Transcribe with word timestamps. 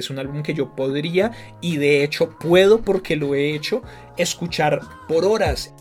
Es 0.00 0.10
un 0.10 0.20
álbum 0.20 0.44
que 0.44 0.54
yo 0.54 0.76
podría 0.76 1.32
y 1.60 1.76
de 1.76 2.04
hecho 2.04 2.38
puedo 2.38 2.82
porque 2.82 3.16
lo 3.16 3.34
he 3.34 3.52
hecho 3.52 3.82
escuchar 4.16 4.80
por 5.08 5.24
horas. 5.24 5.74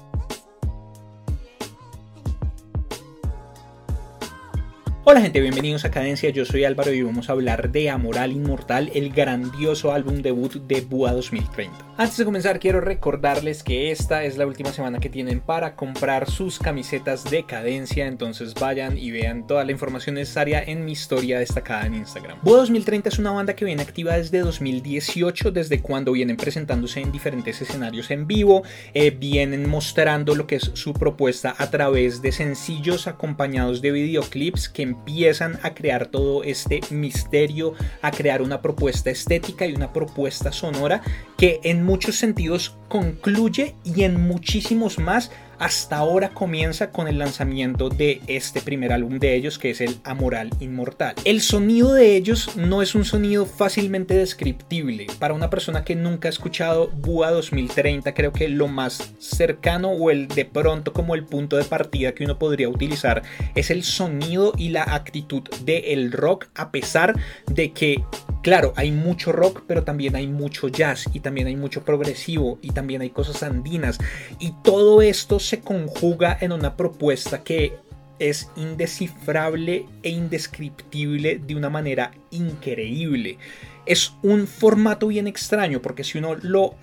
Hola 5.10 5.22
gente, 5.22 5.40
bienvenidos 5.40 5.86
a 5.86 5.90
Cadencia, 5.90 6.32
yo 6.32 6.44
soy 6.44 6.66
Álvaro 6.66 6.92
y 6.92 7.02
vamos 7.02 7.30
a 7.30 7.32
hablar 7.32 7.72
de 7.72 7.90
Amoral 7.90 8.34
Inmortal, 8.34 8.92
el 8.94 9.10
grandioso 9.14 9.94
álbum 9.94 10.16
debut 10.16 10.56
de 10.56 10.82
Bua 10.82 11.14
2030. 11.14 11.78
Antes 11.96 12.18
de 12.18 12.26
comenzar 12.26 12.60
quiero 12.60 12.82
recordarles 12.82 13.64
que 13.64 13.90
esta 13.92 14.26
es 14.26 14.38
la 14.38 14.46
última 14.46 14.74
semana 14.74 15.00
que 15.00 15.08
tienen 15.08 15.40
para 15.40 15.78
comprar 15.78 16.30
sus 16.30 16.60
camisetas 16.60 17.24
de 17.24 17.46
Cadencia, 17.46 18.06
entonces 18.06 18.54
vayan 18.54 18.98
y 18.98 19.12
vean 19.12 19.48
toda 19.48 19.64
la 19.64 19.72
información 19.72 20.16
necesaria 20.16 20.62
en 20.62 20.84
mi 20.84 20.92
historia 20.92 21.40
destacada 21.40 21.86
en 21.86 21.96
Instagram. 21.96 22.40
Bua 22.44 22.58
2030 22.58 23.08
es 23.08 23.18
una 23.18 23.32
banda 23.32 23.56
que 23.56 23.64
viene 23.64 23.84
activa 23.84 24.18
desde 24.18 24.40
2018, 24.40 25.52
desde 25.52 25.82
cuando 25.82 26.12
vienen 26.12 26.36
presentándose 26.36 27.00
en 27.00 27.14
diferentes 27.14 27.62
escenarios 27.62 28.12
en 28.12 28.28
vivo, 28.28 28.64
eh, 28.94 29.12
vienen 29.12 29.70
mostrando 29.70 30.36
lo 30.36 30.48
que 30.48 30.58
es 30.58 30.70
su 30.74 30.92
propuesta 30.92 31.56
a 31.58 31.70
través 31.70 32.22
de 32.22 32.34
sencillos 32.34 33.08
acompañados 33.08 33.82
de 33.82 33.92
videoclips 33.92 34.68
que 34.68 34.97
empiezan 34.98 35.60
a 35.64 35.74
crear 35.74 36.08
todo 36.08 36.44
este 36.44 36.82
misterio, 36.90 37.74
a 38.02 38.12
crear 38.12 38.42
una 38.42 38.62
propuesta 38.62 39.10
estética 39.10 39.66
y 39.66 39.74
una 39.74 39.94
propuesta 39.94 40.52
sonora 40.52 41.02
que 41.38 41.60
en 41.64 41.84
muchos 41.84 42.18
sentidos 42.18 42.78
concluye 42.90 43.76
y 43.84 44.04
en 44.04 44.20
muchísimos 44.28 45.00
más 45.00 45.32
hasta 45.60 45.98
ahora 45.98 46.30
comienza 46.30 46.92
con 46.92 47.08
el 47.08 47.18
lanzamiento 47.18 47.90
de 47.90 48.22
este 48.28 48.62
primer 48.62 48.92
álbum 48.92 49.20
de 49.20 49.36
ellos 49.36 49.58
que 49.58 49.72
es 49.72 49.82
el 49.82 49.98
Amoral 50.04 50.50
Inmortal. 50.60 51.16
El 51.26 51.42
sonido 51.42 51.94
de 51.94 52.16
ellos 52.16 52.56
no 52.56 52.82
es 52.82 52.96
un 52.96 53.06
sonido 53.06 53.46
fácilmente 53.46 54.14
descriptible. 54.14 55.08
Para 55.20 55.34
una 55.34 55.50
persona 55.50 55.84
que 55.84 55.96
nunca 55.96 56.28
ha 56.28 56.32
escuchado 56.32 56.90
Bua 56.90 57.32
2030 57.32 58.14
creo 58.14 58.34
que 58.34 58.50
lo 58.50 58.68
más 58.68 59.14
cercano 59.20 59.90
o 59.92 60.12
el 60.12 60.28
de 60.28 60.46
pronto 60.46 60.94
como 60.94 61.16
el 61.16 61.26
punto 61.26 61.58
de 61.58 61.64
partida 61.64 62.14
que 62.14 62.24
uno 62.24 62.38
podría 62.38 62.70
utilizar 62.70 63.24
es 63.56 63.72
el 63.72 63.84
sonido 63.84 64.54
y 64.58 64.70
la 64.70 64.84
actitud 64.84 65.44
del 65.64 66.12
rock 66.12 66.48
a 66.56 66.72
pesar 66.72 67.16
de 67.48 67.72
que 67.72 68.04
Claro, 68.48 68.72
hay 68.78 68.94
mucho 68.94 69.34
rock, 69.34 69.64
pero 69.68 69.84
también 69.84 70.16
hay 70.16 70.26
mucho 70.26 70.70
jazz 70.70 71.10
y 71.12 71.20
también 71.20 71.48
hay 71.48 71.58
mucho 71.58 71.84
progresivo 71.84 72.60
y 72.62 72.70
también 72.72 73.02
hay 73.02 73.10
cosas 73.10 73.44
andinas. 73.44 73.98
Y 74.40 74.54
todo 74.64 75.02
esto 75.02 75.42
se 75.42 75.60
conjuga 75.60 76.38
en 76.40 76.54
una 76.54 76.78
propuesta 76.78 77.44
que 77.44 77.74
es 78.20 78.50
indescifrable 78.56 79.86
e 80.02 80.12
indescriptible 80.12 81.42
de 81.46 81.56
una 81.58 81.70
manera 81.70 82.14
increíble. 82.32 83.38
Es 83.86 84.14
un 84.24 84.48
formato 84.48 85.08
bien 85.08 85.28
extraño 85.28 85.82
porque 85.82 86.06
si 86.06 86.18
uno 86.18 86.36
lo 86.36 86.76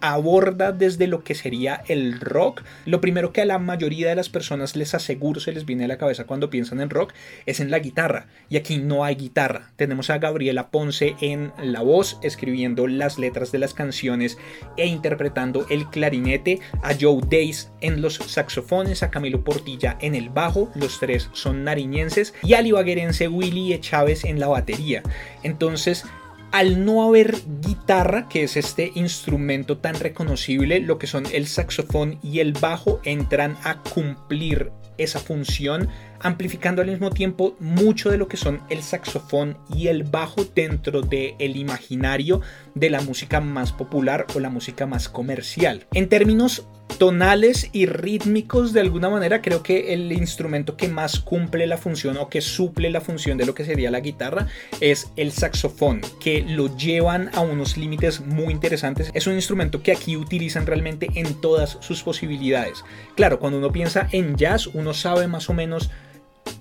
aborda 0.00 0.72
desde 0.72 1.06
lo 1.06 1.24
que 1.24 1.34
sería 1.34 1.82
el 1.88 2.20
rock. 2.20 2.62
Lo 2.86 3.00
primero 3.00 3.32
que 3.32 3.42
a 3.42 3.46
la 3.46 3.58
mayoría 3.58 4.08
de 4.08 4.14
las 4.16 4.28
personas 4.28 4.76
les 4.76 4.94
aseguro 4.94 5.40
se 5.40 5.52
les 5.52 5.66
viene 5.66 5.84
a 5.84 5.88
la 5.88 5.98
cabeza 5.98 6.24
cuando 6.24 6.50
piensan 6.50 6.80
en 6.80 6.90
rock 6.90 7.12
es 7.46 7.60
en 7.60 7.70
la 7.70 7.78
guitarra. 7.78 8.26
Y 8.48 8.56
aquí 8.56 8.78
no 8.78 9.04
hay 9.04 9.14
guitarra. 9.14 9.70
Tenemos 9.76 10.10
a 10.10 10.18
Gabriela 10.18 10.70
Ponce 10.70 11.16
en 11.20 11.52
la 11.62 11.82
voz, 11.82 12.18
escribiendo 12.22 12.86
las 12.86 13.18
letras 13.18 13.52
de 13.52 13.58
las 13.58 13.74
canciones 13.74 14.38
e 14.76 14.86
interpretando 14.86 15.66
el 15.70 15.88
clarinete, 15.88 16.60
a 16.82 16.94
Joe 16.98 17.20
Days 17.28 17.70
en 17.80 18.02
los 18.02 18.14
saxofones, 18.14 19.02
a 19.02 19.10
Camilo 19.10 19.44
Portilla 19.44 19.96
en 20.00 20.14
el 20.14 20.28
bajo, 20.30 20.70
los 20.74 20.98
tres 21.00 21.28
son 21.32 21.64
nariñenses, 21.64 22.34
y 22.42 22.54
a 22.54 22.62
Ibaguerense 22.62 23.28
Willy 23.28 23.78
Chávez 23.80 24.24
en 24.24 24.38
la 24.38 24.48
batería. 24.48 25.02
Entonces, 25.42 26.04
al 26.52 26.84
no 26.84 27.04
haber 27.04 27.36
guitarra, 27.60 28.28
que 28.28 28.42
es 28.42 28.56
este 28.56 28.92
instrumento 28.94 29.78
tan 29.78 29.94
reconocible, 29.94 30.80
lo 30.80 30.98
que 30.98 31.06
son 31.06 31.24
el 31.32 31.46
saxofón 31.46 32.18
y 32.22 32.40
el 32.40 32.52
bajo 32.52 33.00
entran 33.04 33.56
a 33.62 33.82
cumplir 33.82 34.72
esa 34.98 35.20
función, 35.20 35.88
amplificando 36.20 36.82
al 36.82 36.88
mismo 36.88 37.10
tiempo 37.10 37.56
mucho 37.60 38.10
de 38.10 38.18
lo 38.18 38.28
que 38.28 38.36
son 38.36 38.60
el 38.70 38.82
saxofón 38.82 39.56
y 39.74 39.88
el 39.88 40.04
bajo 40.04 40.44
dentro 40.54 41.02
del 41.02 41.34
el 41.38 41.56
imaginario 41.56 42.40
de 42.74 42.90
la 42.90 43.00
música 43.00 43.40
más 43.40 43.72
popular 43.72 44.26
o 44.34 44.40
la 44.40 44.50
música 44.50 44.86
más 44.86 45.08
comercial. 45.08 45.86
En 45.92 46.08
términos 46.08 46.66
tonales 46.98 47.70
y 47.72 47.86
rítmicos 47.86 48.72
de 48.72 48.80
alguna 48.80 49.08
manera 49.08 49.40
creo 49.40 49.62
que 49.62 49.94
el 49.94 50.12
instrumento 50.12 50.76
que 50.76 50.88
más 50.88 51.20
cumple 51.20 51.66
la 51.66 51.78
función 51.78 52.16
o 52.18 52.28
que 52.28 52.40
suple 52.40 52.90
la 52.90 53.00
función 53.00 53.38
de 53.38 53.46
lo 53.46 53.54
que 53.54 53.64
sería 53.64 53.90
la 53.90 54.00
guitarra 54.00 54.48
es 54.80 55.10
el 55.16 55.32
saxofón 55.32 56.02
que 56.20 56.42
lo 56.42 56.76
llevan 56.76 57.30
a 57.34 57.40
unos 57.40 57.76
límites 57.76 58.20
muy 58.20 58.52
interesantes 58.52 59.10
es 59.14 59.26
un 59.26 59.34
instrumento 59.34 59.82
que 59.82 59.92
aquí 59.92 60.16
utilizan 60.16 60.66
realmente 60.66 61.08
en 61.14 61.40
todas 61.40 61.78
sus 61.80 62.02
posibilidades 62.02 62.84
claro 63.14 63.38
cuando 63.38 63.58
uno 63.58 63.72
piensa 63.72 64.08
en 64.12 64.36
jazz 64.36 64.66
uno 64.66 64.92
sabe 64.92 65.26
más 65.26 65.48
o 65.48 65.54
menos 65.54 65.90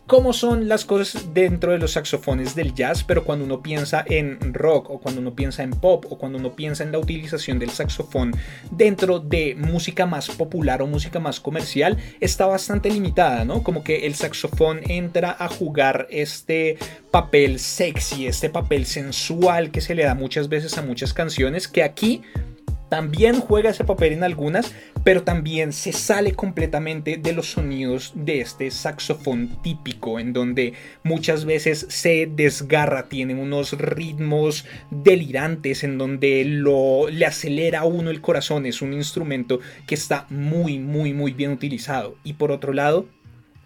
cómo 0.10 0.34
son 0.34 0.68
las 0.68 0.86
cosas 0.86 1.36
dentro 1.36 1.72
de 1.72 1.78
los 1.78 1.92
saxofones 1.92 2.56
del 2.56 2.74
jazz, 2.74 3.04
pero 3.04 3.24
cuando 3.24 3.46
uno 3.46 3.62
piensa 3.62 4.04
en 4.08 4.56
rock 4.56 4.90
o 4.90 5.00
cuando 5.00 5.22
uno 5.22 5.36
piensa 5.36 5.62
en 5.62 5.70
pop 5.70 6.04
o 6.10 6.18
cuando 6.18 6.40
uno 6.40 6.56
piensa 6.56 6.84
en 6.84 6.92
la 6.92 6.98
utilización 6.98 7.60
del 7.60 7.70
saxofón 7.70 8.34
dentro 8.72 9.20
de 9.20 9.56
música 9.56 10.08
más 10.08 10.28
popular 10.30 10.82
o 10.82 10.88
música 10.88 11.20
más 11.20 11.40
comercial, 11.40 12.00
está 12.22 12.48
bastante 12.48 12.90
limitada, 12.90 13.46
¿no? 13.46 13.62
Como 13.62 13.84
que 13.84 14.08
el 14.08 14.16
saxofón 14.16 14.80
entra 14.90 15.38
a 15.38 15.48
jugar 15.48 16.08
este 16.10 16.80
papel 17.12 17.60
sexy, 17.60 18.26
este 18.26 18.50
papel 18.50 18.88
sensual 18.88 19.70
que 19.70 19.82
se 19.82 19.94
le 19.94 20.06
da 20.06 20.16
muchas 20.16 20.50
veces 20.50 20.76
a 20.80 20.82
muchas 20.82 21.14
canciones 21.14 21.68
que 21.68 21.84
aquí 21.84 22.24
también 22.90 23.40
juega 23.40 23.70
ese 23.70 23.84
papel 23.84 24.14
en 24.14 24.24
algunas, 24.24 24.74
pero 25.04 25.24
también 25.24 25.74
se 25.74 25.94
sale 25.94 26.34
completamente 26.34 27.18
de 27.18 27.34
los 27.34 27.52
sonidos 27.52 28.12
de 28.16 28.42
este 28.42 28.72
saxofón 28.72 29.62
típico, 29.62 30.20
en 30.20 30.34
donde 30.34 30.74
muchas 31.04 31.46
veces 31.46 31.86
se 31.90 32.28
desgarra, 32.28 33.08
tiene 33.08 33.36
unos 33.36 33.74
ritmos 33.74 34.66
delirantes, 34.90 35.84
en 35.84 35.98
donde 35.98 36.44
lo, 36.46 37.10
le 37.10 37.26
acelera 37.26 37.82
a 37.82 37.86
uno 37.86 38.10
el 38.10 38.22
corazón. 38.22 38.66
Es 38.66 38.82
un 38.82 38.94
instrumento 38.94 39.60
que 39.88 39.96
está 39.96 40.26
muy, 40.30 40.80
muy, 40.80 41.14
muy 41.14 41.32
bien 41.32 41.52
utilizado. 41.52 42.18
Y 42.24 42.34
por 42.34 42.52
otro 42.52 42.74
lado, 42.74 43.08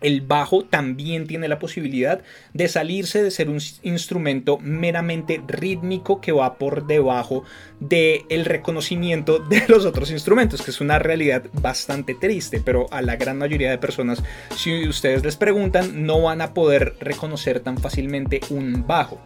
el 0.03 0.21
bajo 0.21 0.65
también 0.65 1.25
tiene 1.27 1.47
la 1.47 1.59
posibilidad 1.59 2.21
de 2.53 2.67
salirse 2.67 3.23
de 3.23 3.31
ser 3.31 3.49
un 3.49 3.59
instrumento 3.81 4.57
meramente 4.59 5.41
rítmico 5.47 6.21
que 6.21 6.31
va 6.31 6.57
por 6.57 6.85
debajo 6.85 7.43
del 7.79 8.21
el 8.29 8.45
reconocimiento 8.45 9.39
de 9.39 9.63
los 9.67 9.85
otros 9.85 10.11
instrumentos, 10.11 10.61
que 10.61 10.71
es 10.71 10.81
una 10.81 10.99
realidad 10.99 11.43
bastante 11.53 12.13
triste, 12.13 12.61
pero 12.63 12.87
a 12.91 13.01
la 13.01 13.15
gran 13.15 13.37
mayoría 13.37 13.71
de 13.71 13.77
personas, 13.77 14.23
si 14.55 14.87
ustedes 14.87 15.23
les 15.23 15.37
preguntan, 15.37 16.05
no 16.05 16.21
van 16.21 16.41
a 16.41 16.53
poder 16.53 16.95
reconocer 16.99 17.61
tan 17.61 17.77
fácilmente 17.77 18.41
un 18.49 18.85
bajo 18.85 19.19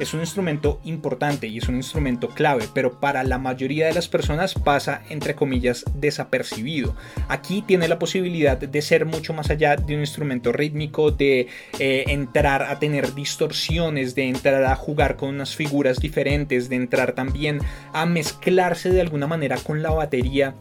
es 0.00 0.14
un 0.14 0.20
instrumento 0.20 0.80
importante 0.84 1.46
y 1.46 1.58
es 1.58 1.68
un 1.68 1.76
instrumento 1.76 2.28
clave, 2.28 2.64
pero 2.74 2.98
para 2.98 3.22
la 3.22 3.38
mayoría 3.38 3.86
de 3.86 3.92
las 3.92 4.08
personas 4.08 4.54
pasa 4.54 5.02
entre 5.10 5.34
comillas 5.34 5.84
desapercibido. 5.94 6.96
Aquí 7.28 7.62
tiene 7.62 7.86
la 7.86 7.98
posibilidad 7.98 8.58
de 8.58 8.82
ser 8.82 9.04
mucho 9.04 9.32
más 9.34 9.50
allá 9.50 9.76
de 9.76 9.94
un 9.94 10.00
instrumento 10.00 10.52
rítmico, 10.52 11.10
de 11.10 11.48
eh, 11.78 12.04
entrar 12.08 12.62
a 12.62 12.78
tener 12.78 13.14
distorsiones, 13.14 14.14
de 14.14 14.28
entrar 14.28 14.64
a 14.64 14.74
jugar 14.74 15.16
con 15.16 15.28
unas 15.28 15.54
figuras 15.54 16.00
diferentes, 16.00 16.68
de 16.68 16.76
entrar 16.76 17.12
también 17.12 17.60
a 17.92 18.06
mezclarse 18.06 18.90
de 18.90 19.02
alguna 19.02 19.26
manera 19.26 19.56
con 19.58 19.82
la 19.82 19.90
batería 19.90 20.54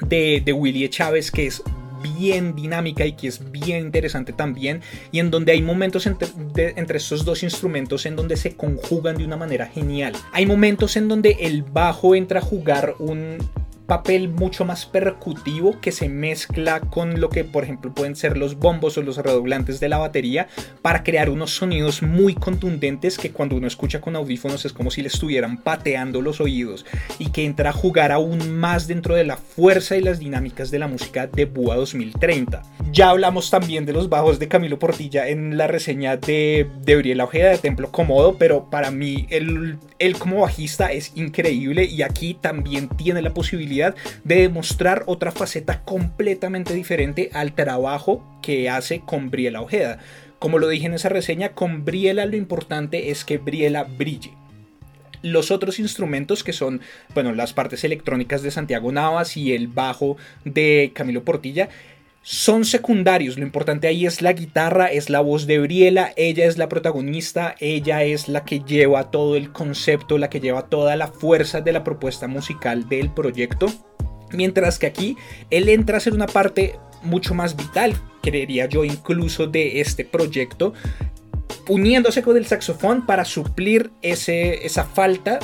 de, 0.00 0.42
de 0.44 0.52
Willie 0.52 0.90
Chávez, 0.90 1.30
que 1.30 1.46
es 1.46 1.62
bien 2.16 2.54
dinámica 2.54 3.06
y 3.06 3.12
que 3.12 3.28
es 3.28 3.50
bien 3.50 3.86
interesante 3.86 4.32
también 4.32 4.82
y 5.12 5.18
en 5.18 5.30
donde 5.30 5.52
hay 5.52 5.62
momentos 5.62 6.06
entre, 6.06 6.28
entre, 6.54 6.98
estos 6.98 7.24
dos 7.24 7.42
instrumentos 7.42 8.06
en 8.06 8.16
donde 8.16 8.36
se 8.36 8.56
conjugan 8.56 9.16
de 9.16 9.24
una 9.24 9.36
manera 9.36 9.66
genial. 9.66 10.12
Hay 10.32 10.46
momentos 10.46 10.96
en 10.96 11.08
donde 11.08 11.36
el 11.40 11.62
bajo 11.62 12.14
entra 12.14 12.40
a 12.40 12.42
jugar 12.42 12.94
un 12.98 13.38
papel 13.86 14.28
mucho 14.28 14.64
más 14.64 14.86
percutivo 14.86 15.80
que 15.80 15.92
se 15.92 16.08
mezcla 16.08 16.80
con 16.80 17.20
lo 17.20 17.28
que 17.28 17.44
por 17.44 17.64
ejemplo 17.64 17.92
pueden 17.92 18.16
ser 18.16 18.38
los 18.38 18.58
bombos 18.58 18.96
o 18.96 19.02
los 19.02 19.18
redoblantes 19.18 19.80
de 19.80 19.88
la 19.88 19.98
batería 19.98 20.48
para 20.80 21.02
crear 21.02 21.28
unos 21.28 21.54
sonidos 21.54 22.02
muy 22.02 22.34
contundentes 22.34 23.18
que 23.18 23.30
cuando 23.30 23.56
uno 23.56 23.66
escucha 23.66 24.00
con 24.00 24.16
audífonos 24.16 24.64
es 24.64 24.72
como 24.72 24.90
si 24.90 25.02
le 25.02 25.08
estuvieran 25.08 25.58
pateando 25.58 26.22
los 26.22 26.40
oídos 26.40 26.86
y 27.18 27.30
que 27.30 27.44
entra 27.44 27.70
a 27.70 27.74
jugar 27.74 28.12
aún 28.12 28.58
más 28.58 28.86
dentro 28.86 29.14
de 29.14 29.24
la 29.24 29.36
fuerza 29.36 29.96
y 29.96 30.00
las 30.00 30.18
dinámicas 30.18 30.70
de 30.70 30.78
la 30.78 30.88
música 30.88 31.26
de 31.26 31.44
Búa 31.44 31.76
2030. 31.76 32.62
Ya 32.90 33.10
hablamos 33.10 33.50
también 33.50 33.86
de 33.86 33.92
los 33.92 34.08
bajos 34.08 34.38
de 34.38 34.48
Camilo 34.48 34.78
Portilla 34.78 35.28
en 35.28 35.56
la 35.58 35.66
reseña 35.66 36.16
de, 36.16 36.68
de 36.84 37.22
Ojeda 37.24 37.50
de 37.50 37.58
Templo 37.58 37.90
Cómodo, 37.90 38.36
pero 38.38 38.70
para 38.70 38.90
mí 38.90 39.26
él, 39.30 39.78
él 39.98 40.16
como 40.16 40.40
bajista 40.40 40.92
es 40.92 41.12
increíble 41.16 41.84
y 41.84 42.02
aquí 42.02 42.34
también 42.34 42.88
tiene 42.88 43.22
la 43.22 43.34
posibilidad 43.34 43.73
de 43.74 43.94
demostrar 44.24 45.02
otra 45.06 45.32
faceta 45.32 45.82
completamente 45.84 46.74
diferente 46.74 47.30
al 47.32 47.54
trabajo 47.54 48.24
que 48.42 48.70
hace 48.70 49.00
con 49.00 49.30
Briela 49.30 49.60
Ojeda. 49.60 49.98
Como 50.38 50.58
lo 50.58 50.68
dije 50.68 50.86
en 50.86 50.94
esa 50.94 51.08
reseña, 51.08 51.50
con 51.50 51.84
Briela 51.84 52.26
lo 52.26 52.36
importante 52.36 53.10
es 53.10 53.24
que 53.24 53.38
Briela 53.38 53.84
brille. 53.84 54.32
los 55.22 55.50
otros 55.50 55.78
instrumentos 55.78 56.44
que 56.44 56.52
son, 56.52 56.82
bueno, 57.14 57.32
las 57.32 57.54
partes 57.54 57.82
electrónicas 57.82 58.42
de 58.42 58.50
Santiago 58.50 58.92
Navas 58.92 59.38
y 59.38 59.54
el 59.54 59.68
bajo 59.68 60.18
de 60.44 60.92
Camilo 60.94 61.24
Portilla, 61.24 61.70
son 62.24 62.64
secundarios. 62.64 63.36
Lo 63.36 63.44
importante 63.44 63.86
ahí 63.86 64.06
es 64.06 64.22
la 64.22 64.32
guitarra, 64.32 64.86
es 64.86 65.10
la 65.10 65.20
voz 65.20 65.46
de 65.46 65.60
Briela, 65.60 66.12
ella 66.16 66.46
es 66.46 66.56
la 66.56 66.70
protagonista, 66.70 67.54
ella 67.60 68.02
es 68.02 68.28
la 68.28 68.44
que 68.44 68.60
lleva 68.60 69.10
todo 69.10 69.36
el 69.36 69.52
concepto, 69.52 70.16
la 70.16 70.30
que 70.30 70.40
lleva 70.40 70.66
toda 70.68 70.96
la 70.96 71.08
fuerza 71.08 71.60
de 71.60 71.72
la 71.72 71.84
propuesta 71.84 72.26
musical 72.26 72.88
del 72.88 73.10
proyecto. 73.10 73.66
Mientras 74.32 74.78
que 74.78 74.86
aquí 74.86 75.16
él 75.50 75.68
entra 75.68 75.98
a 75.98 76.00
ser 76.00 76.14
una 76.14 76.26
parte 76.26 76.76
mucho 77.02 77.34
más 77.34 77.56
vital, 77.56 77.94
creería 78.22 78.66
yo, 78.66 78.84
incluso 78.84 79.46
de 79.46 79.82
este 79.82 80.06
proyecto, 80.06 80.72
uniéndose 81.68 82.22
con 82.22 82.38
el 82.38 82.46
saxofón 82.46 83.04
para 83.04 83.26
suplir 83.26 83.90
ese, 84.00 84.66
esa 84.66 84.84
falta 84.84 85.38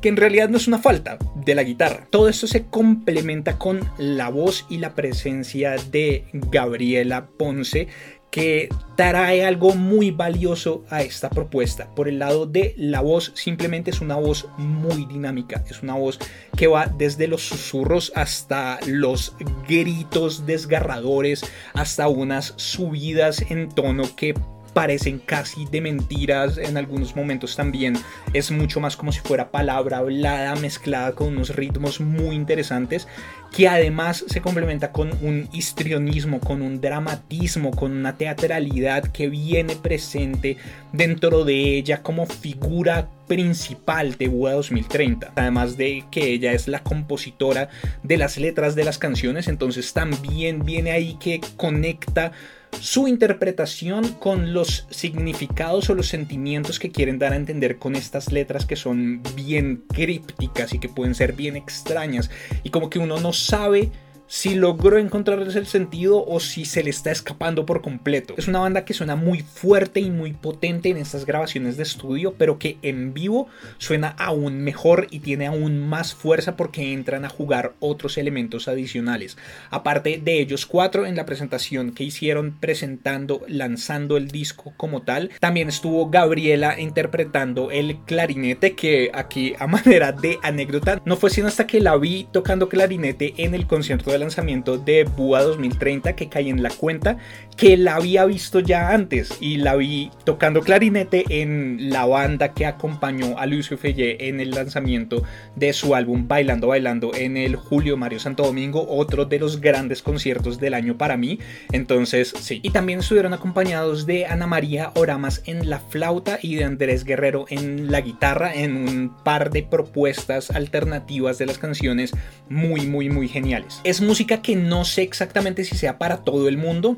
que 0.00 0.08
en 0.08 0.16
realidad 0.16 0.48
no 0.48 0.56
es 0.56 0.68
una 0.68 0.78
falta 0.78 1.18
de 1.34 1.54
la 1.54 1.62
guitarra. 1.62 2.06
Todo 2.10 2.28
esto 2.28 2.46
se 2.46 2.66
complementa 2.66 3.58
con 3.58 3.80
la 3.98 4.28
voz 4.28 4.66
y 4.68 4.78
la 4.78 4.94
presencia 4.94 5.76
de 5.90 6.24
Gabriela 6.32 7.28
Ponce 7.36 7.88
que 8.30 8.68
trae 8.96 9.44
algo 9.44 9.74
muy 9.74 10.10
valioso 10.10 10.84
a 10.90 11.02
esta 11.02 11.30
propuesta. 11.30 11.94
Por 11.94 12.08
el 12.08 12.18
lado 12.18 12.46
de 12.46 12.74
la 12.76 13.00
voz, 13.00 13.32
simplemente 13.34 13.90
es 13.90 14.00
una 14.00 14.16
voz 14.16 14.48
muy 14.58 15.06
dinámica. 15.06 15.64
Es 15.68 15.82
una 15.82 15.94
voz 15.94 16.18
que 16.56 16.66
va 16.66 16.86
desde 16.86 17.26
los 17.26 17.42
susurros 17.42 18.12
hasta 18.14 18.78
los 18.86 19.34
gritos 19.66 20.44
desgarradores, 20.44 21.42
hasta 21.72 22.08
unas 22.08 22.52
subidas 22.56 23.42
en 23.50 23.70
tono 23.70 24.04
que 24.14 24.34
parecen 24.78 25.18
casi 25.18 25.64
de 25.64 25.80
mentiras 25.80 26.56
en 26.56 26.76
algunos 26.76 27.16
momentos 27.16 27.56
también 27.56 27.96
es 28.32 28.52
mucho 28.52 28.78
más 28.78 28.96
como 28.96 29.10
si 29.10 29.18
fuera 29.18 29.50
palabra 29.50 29.98
hablada 29.98 30.54
mezclada 30.54 31.16
con 31.16 31.26
unos 31.30 31.56
ritmos 31.56 32.00
muy 32.00 32.36
interesantes 32.36 33.08
que 33.50 33.66
además 33.66 34.24
se 34.28 34.40
complementa 34.40 34.92
con 34.92 35.10
un 35.20 35.48
histrionismo, 35.52 36.38
con 36.38 36.62
un 36.62 36.80
dramatismo, 36.80 37.72
con 37.72 37.90
una 37.90 38.16
teatralidad 38.16 39.02
que 39.10 39.28
viene 39.28 39.74
presente 39.74 40.58
dentro 40.92 41.44
de 41.44 41.76
ella 41.76 42.02
como 42.02 42.26
figura 42.26 43.08
principal 43.26 44.16
de 44.16 44.28
Buda 44.28 44.52
2030. 44.52 45.32
Además 45.34 45.76
de 45.76 46.04
que 46.10 46.34
ella 46.34 46.52
es 46.52 46.68
la 46.68 46.84
compositora 46.84 47.68
de 48.02 48.16
las 48.16 48.38
letras 48.38 48.74
de 48.74 48.84
las 48.84 48.98
canciones, 48.98 49.48
entonces 49.48 49.92
también 49.92 50.64
viene 50.64 50.92
ahí 50.92 51.16
que 51.18 51.40
conecta 51.56 52.32
su 52.80 53.08
interpretación 53.08 54.08
con 54.14 54.52
los 54.52 54.86
significados 54.90 55.90
o 55.90 55.94
los 55.94 56.08
sentimientos 56.08 56.78
que 56.78 56.90
quieren 56.90 57.18
dar 57.18 57.32
a 57.32 57.36
entender 57.36 57.78
con 57.78 57.96
estas 57.96 58.32
letras 58.32 58.66
que 58.66 58.76
son 58.76 59.22
bien 59.34 59.84
crípticas 59.92 60.72
y 60.72 60.78
que 60.78 60.88
pueden 60.88 61.14
ser 61.14 61.32
bien 61.32 61.56
extrañas. 61.56 62.30
Y 62.62 62.70
como 62.70 62.90
que 62.90 62.98
uno 62.98 63.18
no 63.18 63.32
sabe 63.32 63.90
si 64.28 64.54
logró 64.54 64.98
encontrarles 64.98 65.56
el 65.56 65.66
sentido 65.66 66.24
o 66.24 66.38
si 66.38 66.66
se 66.66 66.84
le 66.84 66.90
está 66.90 67.10
escapando 67.10 67.66
por 67.66 67.80
completo. 67.80 68.34
Es 68.36 68.46
una 68.46 68.60
banda 68.60 68.84
que 68.84 68.94
suena 68.94 69.16
muy 69.16 69.40
fuerte 69.40 70.00
y 70.00 70.10
muy 70.10 70.34
potente 70.34 70.90
en 70.90 70.98
estas 70.98 71.24
grabaciones 71.24 71.76
de 71.76 71.82
estudio, 71.82 72.34
pero 72.36 72.58
que 72.58 72.76
en 72.82 73.14
vivo 73.14 73.48
suena 73.78 74.08
aún 74.18 74.60
mejor 74.60 75.08
y 75.10 75.20
tiene 75.20 75.46
aún 75.46 75.80
más 75.80 76.14
fuerza 76.14 76.56
porque 76.56 76.92
entran 76.92 77.24
a 77.24 77.30
jugar 77.30 77.72
otros 77.80 78.18
elementos 78.18 78.68
adicionales. 78.68 79.38
Aparte 79.70 80.20
de 80.22 80.40
ellos 80.40 80.66
cuatro 80.66 81.06
en 81.06 81.16
la 81.16 81.26
presentación 81.26 81.92
que 81.92 82.04
hicieron 82.04 82.56
presentando, 82.60 83.42
lanzando 83.48 84.16
el 84.18 84.28
disco 84.28 84.74
como 84.76 85.02
tal, 85.02 85.30
también 85.40 85.68
estuvo 85.68 86.10
Gabriela 86.10 86.78
interpretando 86.78 87.70
el 87.70 87.96
clarinete 88.04 88.74
que 88.74 89.10
aquí 89.14 89.54
a 89.58 89.66
manera 89.78 90.12
de 90.12 90.38
anécdota 90.42 91.00
no 91.04 91.16
fue 91.16 91.30
sino 91.30 91.48
hasta 91.48 91.66
que 91.66 91.80
la 91.80 91.96
vi 91.96 92.28
tocando 92.30 92.68
clarinete 92.68 93.32
en 93.38 93.54
el 93.54 93.66
concierto 93.66 94.10
de 94.10 94.17
lanzamiento 94.18 94.78
de 94.78 95.04
Bua 95.04 95.42
2030 95.42 96.14
que 96.14 96.28
caí 96.28 96.48
en 96.48 96.62
la 96.62 96.70
cuenta 96.70 97.18
que 97.56 97.76
la 97.76 97.96
había 97.96 98.24
visto 98.24 98.60
ya 98.60 98.90
antes 98.90 99.36
y 99.40 99.56
la 99.56 99.74
vi 99.74 100.12
tocando 100.24 100.60
clarinete 100.60 101.24
en 101.42 101.90
la 101.90 102.06
banda 102.06 102.54
que 102.54 102.66
acompañó 102.66 103.36
a 103.36 103.46
Lucio 103.46 103.76
Fellé 103.76 104.28
en 104.28 104.38
el 104.38 104.50
lanzamiento 104.50 105.24
de 105.56 105.72
su 105.72 105.96
álbum 105.96 106.28
Bailando 106.28 106.68
Bailando 106.68 107.10
en 107.14 107.36
el 107.36 107.56
Julio 107.56 107.96
Mario 107.96 108.20
Santo 108.20 108.44
Domingo, 108.44 108.86
otro 108.88 109.24
de 109.24 109.40
los 109.40 109.60
grandes 109.60 110.02
conciertos 110.02 110.60
del 110.60 110.74
año 110.74 110.96
para 110.96 111.16
mí. 111.16 111.40
Entonces, 111.72 112.32
sí. 112.38 112.60
Y 112.62 112.70
también 112.70 113.00
estuvieron 113.00 113.34
acompañados 113.34 114.06
de 114.06 114.26
Ana 114.26 114.46
María 114.46 114.92
Oramas 114.94 115.42
en 115.46 115.68
la 115.68 115.80
flauta 115.80 116.38
y 116.40 116.54
de 116.54 116.64
Andrés 116.64 117.04
Guerrero 117.04 117.46
en 117.48 117.90
la 117.90 118.00
guitarra 118.00 118.54
en 118.54 118.76
un 118.76 119.16
par 119.24 119.50
de 119.50 119.64
propuestas 119.64 120.50
alternativas 120.50 121.38
de 121.38 121.46
las 121.46 121.58
canciones 121.58 122.12
muy, 122.48 122.86
muy, 122.86 123.10
muy 123.10 123.28
geniales. 123.28 123.80
Es 123.82 124.00
música 124.08 124.40
que 124.40 124.56
no 124.56 124.86
sé 124.86 125.02
exactamente 125.02 125.64
si 125.64 125.76
sea 125.76 125.98
para 125.98 126.24
todo 126.24 126.48
el 126.48 126.56
mundo, 126.56 126.96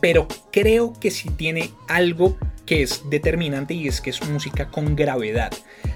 pero 0.00 0.28
creo 0.52 0.92
que 1.00 1.10
sí 1.10 1.30
tiene 1.30 1.72
algo 1.88 2.36
que 2.64 2.82
es 2.82 3.02
determinante 3.10 3.74
y 3.74 3.88
es 3.88 4.00
que 4.00 4.10
es 4.10 4.24
música 4.28 4.68
con 4.68 4.94
gravedad, 4.94 5.50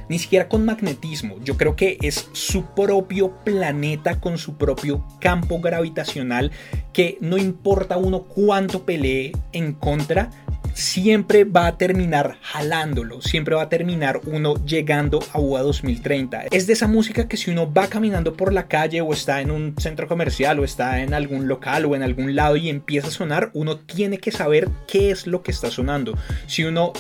ni 0.09 0.19
siquiera 0.19 0.49
con 0.49 0.65
magnetismo. 0.65 1.37
Yo 1.45 1.57
creo 1.57 1.77
que 1.77 1.97
es 2.03 2.29
su 2.33 2.65
propio 2.75 3.37
planeta 3.45 4.19
con 4.19 4.37
su 4.37 4.57
propio 4.57 5.07
campo 5.21 5.61
gravitacional 5.61 6.51
que 6.93 7.19
no 7.21 7.39
importa 7.39 7.97
uno 7.97 8.25
cuánto 8.25 8.85
pelee 8.85 9.31
en 9.53 9.75
contra, 9.75 10.31
siempre 10.75 11.45
va 11.45 11.67
a 11.67 11.79
terminar 11.79 12.39
jalándolo, 12.43 13.21
siempre 13.21 13.55
va 13.55 13.63
a 13.63 13.69
terminar 13.69 14.21
uno 14.27 14.55
llegando 14.65 15.21
a 15.33 15.39
UA 15.39 15.63
2030. 15.63 16.45
Es 16.51 16.67
de 16.67 16.73
esa 16.73 16.89
música 16.89 17.29
que 17.29 17.37
si 17.37 17.51
uno 17.51 17.73
va 17.73 17.89
caminando 17.89 18.35
por 18.35 18.53
la 18.53 18.69
calle 18.69 19.01
o 19.01 19.13
está 19.13 19.41
en 19.41 19.51
un 19.51 19.75
centro 19.79 20.09
comercial 20.09 20.59
o 20.61 20.65
está 20.65 21.01
en 21.01 21.15
algún 21.15 21.49
local 21.49 21.85
o 21.87 21.97
en 21.97 22.03
algún 22.03 22.35
lado 22.35 22.57
y 22.57 22.69
empieza 22.69 23.09
a 23.09 23.13
sonar, 23.13 23.51
uno 23.55 23.79
tiene 23.79 24.19
que 24.19 24.33
saber 24.33 24.69
qué 24.87 25.11
es 25.11 25.27
lo 25.27 25.43
que 25.43 25.51
está 25.51 25.71
sonando. 25.71 26.17
Si 26.47 26.65
uno 26.65 26.93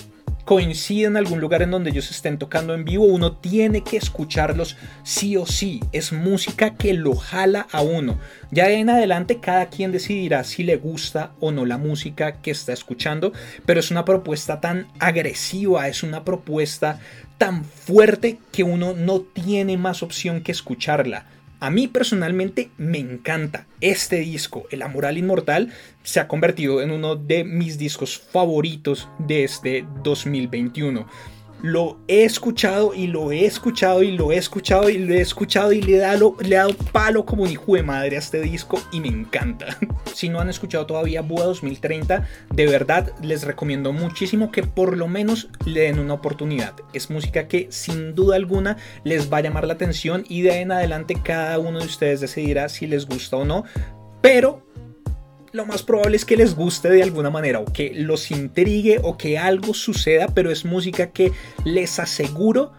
coincide 0.44 1.06
en 1.06 1.16
algún 1.16 1.40
lugar 1.40 1.62
en 1.62 1.70
donde 1.70 1.90
ellos 1.90 2.10
estén 2.10 2.38
tocando 2.38 2.74
en 2.74 2.84
vivo, 2.84 3.04
uno 3.04 3.32
tiene 3.32 3.82
que 3.82 3.96
escucharlos 3.96 4.76
sí 5.02 5.36
o 5.36 5.46
sí. 5.46 5.80
Es 5.92 6.12
música 6.12 6.74
que 6.74 6.94
lo 6.94 7.14
jala 7.14 7.66
a 7.72 7.82
uno. 7.82 8.18
Ya 8.50 8.70
en 8.70 8.90
adelante 8.90 9.40
cada 9.40 9.66
quien 9.66 9.92
decidirá 9.92 10.44
si 10.44 10.62
le 10.62 10.76
gusta 10.76 11.32
o 11.40 11.52
no 11.52 11.64
la 11.64 11.78
música 11.78 12.40
que 12.42 12.50
está 12.50 12.72
escuchando, 12.72 13.32
pero 13.66 13.80
es 13.80 13.90
una 13.90 14.04
propuesta 14.04 14.60
tan 14.60 14.88
agresiva, 14.98 15.88
es 15.88 16.02
una 16.02 16.24
propuesta 16.24 16.98
tan 17.38 17.64
fuerte 17.64 18.38
que 18.52 18.62
uno 18.62 18.94
no 18.94 19.20
tiene 19.20 19.76
más 19.76 20.02
opción 20.02 20.42
que 20.42 20.52
escucharla. 20.52 21.26
A 21.62 21.70
mí 21.70 21.86
personalmente 21.86 22.70
me 22.76 22.98
encanta. 22.98 23.68
Este 23.80 24.16
disco, 24.16 24.66
El 24.72 24.82
Amoral 24.82 25.16
Inmortal, 25.16 25.72
se 26.02 26.18
ha 26.18 26.26
convertido 26.26 26.82
en 26.82 26.90
uno 26.90 27.14
de 27.14 27.44
mis 27.44 27.78
discos 27.78 28.18
favoritos 28.18 29.08
de 29.20 29.44
este 29.44 29.86
2021 30.02 31.06
lo 31.62 31.98
he 32.08 32.24
escuchado 32.24 32.92
y 32.92 33.06
lo 33.06 33.30
he 33.30 33.46
escuchado 33.46 34.02
y 34.02 34.10
lo 34.12 34.32
he 34.32 34.36
escuchado 34.36 34.90
y 34.90 34.98
lo 34.98 35.14
he 35.14 35.20
escuchado 35.20 35.72
y 35.72 35.80
le 35.80 35.96
he 35.96 35.98
dado, 35.98 36.36
le 36.40 36.56
dado 36.56 36.74
palo 36.92 37.24
como 37.24 37.46
hijo 37.46 37.76
de 37.76 37.84
madre 37.84 38.16
a 38.16 38.18
este 38.18 38.40
disco 38.40 38.80
y 38.90 39.00
me 39.00 39.08
encanta. 39.08 39.78
si 40.12 40.28
no 40.28 40.40
han 40.40 40.50
escuchado 40.50 40.86
todavía 40.86 41.22
Buda 41.22 41.44
2030, 41.44 42.28
de 42.52 42.66
verdad 42.66 43.12
les 43.22 43.44
recomiendo 43.44 43.92
muchísimo 43.92 44.50
que 44.50 44.64
por 44.64 44.96
lo 44.96 45.06
menos 45.06 45.48
le 45.64 45.82
den 45.82 46.00
una 46.00 46.14
oportunidad. 46.14 46.74
Es 46.92 47.10
música 47.10 47.46
que 47.46 47.68
sin 47.70 48.14
duda 48.14 48.36
alguna 48.36 48.76
les 49.04 49.32
va 49.32 49.38
a 49.38 49.42
llamar 49.42 49.66
la 49.66 49.74
atención 49.74 50.24
y 50.28 50.42
de 50.42 50.50
ahí 50.50 50.62
en 50.62 50.72
adelante 50.72 51.16
cada 51.22 51.58
uno 51.60 51.78
de 51.78 51.86
ustedes 51.86 52.20
decidirá 52.20 52.68
si 52.68 52.88
les 52.88 53.06
gusta 53.06 53.36
o 53.36 53.44
no. 53.44 53.64
Pero 54.20 54.62
lo 55.52 55.66
más 55.66 55.82
probable 55.82 56.16
es 56.16 56.24
que 56.24 56.36
les 56.36 56.54
guste 56.54 56.88
de 56.90 57.02
alguna 57.02 57.30
manera 57.30 57.60
o 57.60 57.66
que 57.66 57.92
los 57.94 58.30
intrigue 58.30 59.00
o 59.02 59.16
que 59.16 59.38
algo 59.38 59.74
suceda, 59.74 60.28
pero 60.28 60.50
es 60.50 60.64
música 60.64 61.10
que 61.10 61.32
les 61.64 61.98
aseguro 61.98 62.72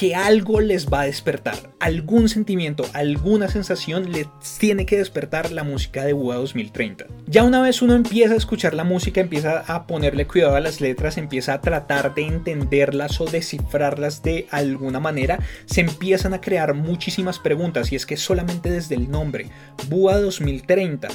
que 0.00 0.14
algo 0.14 0.62
les 0.62 0.88
va 0.88 1.02
a 1.02 1.04
despertar, 1.04 1.74
algún 1.78 2.30
sentimiento, 2.30 2.86
alguna 2.94 3.48
sensación 3.48 4.10
les 4.12 4.28
tiene 4.58 4.86
que 4.86 4.96
despertar 4.96 5.52
la 5.52 5.62
música 5.62 6.06
de 6.06 6.14
Buda 6.14 6.36
2030. 6.36 7.04
Ya 7.26 7.44
una 7.44 7.60
vez 7.60 7.82
uno 7.82 7.94
empieza 7.94 8.32
a 8.32 8.38
escuchar 8.38 8.72
la 8.72 8.84
música, 8.84 9.20
empieza 9.20 9.58
a 9.58 9.86
ponerle 9.86 10.26
cuidado 10.26 10.56
a 10.56 10.60
las 10.60 10.80
letras, 10.80 11.18
empieza 11.18 11.52
a 11.52 11.60
tratar 11.60 12.14
de 12.14 12.22
entenderlas 12.22 13.20
o 13.20 13.26
descifrarlas 13.26 14.22
de 14.22 14.46
alguna 14.50 15.00
manera, 15.00 15.38
se 15.66 15.82
empiezan 15.82 16.32
a 16.32 16.40
crear 16.40 16.72
muchísimas 16.72 17.38
preguntas 17.38 17.92
y 17.92 17.96
es 17.96 18.06
que 18.06 18.16
solamente 18.16 18.70
desde 18.70 18.94
el 18.94 19.10
nombre, 19.10 19.50
Buda 19.90 20.18
2030, 20.18 21.08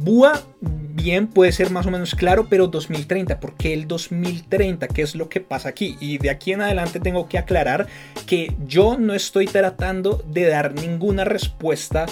Búa 0.00 0.40
bien 0.94 1.26
puede 1.26 1.52
ser 1.52 1.70
más 1.70 1.86
o 1.86 1.90
menos 1.90 2.14
claro, 2.14 2.46
pero 2.48 2.68
2030, 2.68 3.38
¿por 3.38 3.54
qué 3.56 3.74
el 3.74 3.86
2030? 3.86 4.88
¿Qué 4.88 5.02
es 5.02 5.14
lo 5.14 5.28
que 5.28 5.40
pasa 5.40 5.68
aquí? 5.68 5.96
Y 6.00 6.18
de 6.18 6.30
aquí 6.30 6.52
en 6.52 6.62
adelante 6.62 7.00
tengo 7.00 7.28
que 7.28 7.36
aclarar 7.36 7.86
que 8.26 8.54
yo 8.66 8.96
no 8.98 9.12
estoy 9.12 9.46
tratando 9.46 10.24
de 10.26 10.46
dar 10.46 10.72
ninguna 10.74 11.24
respuesta 11.24 12.06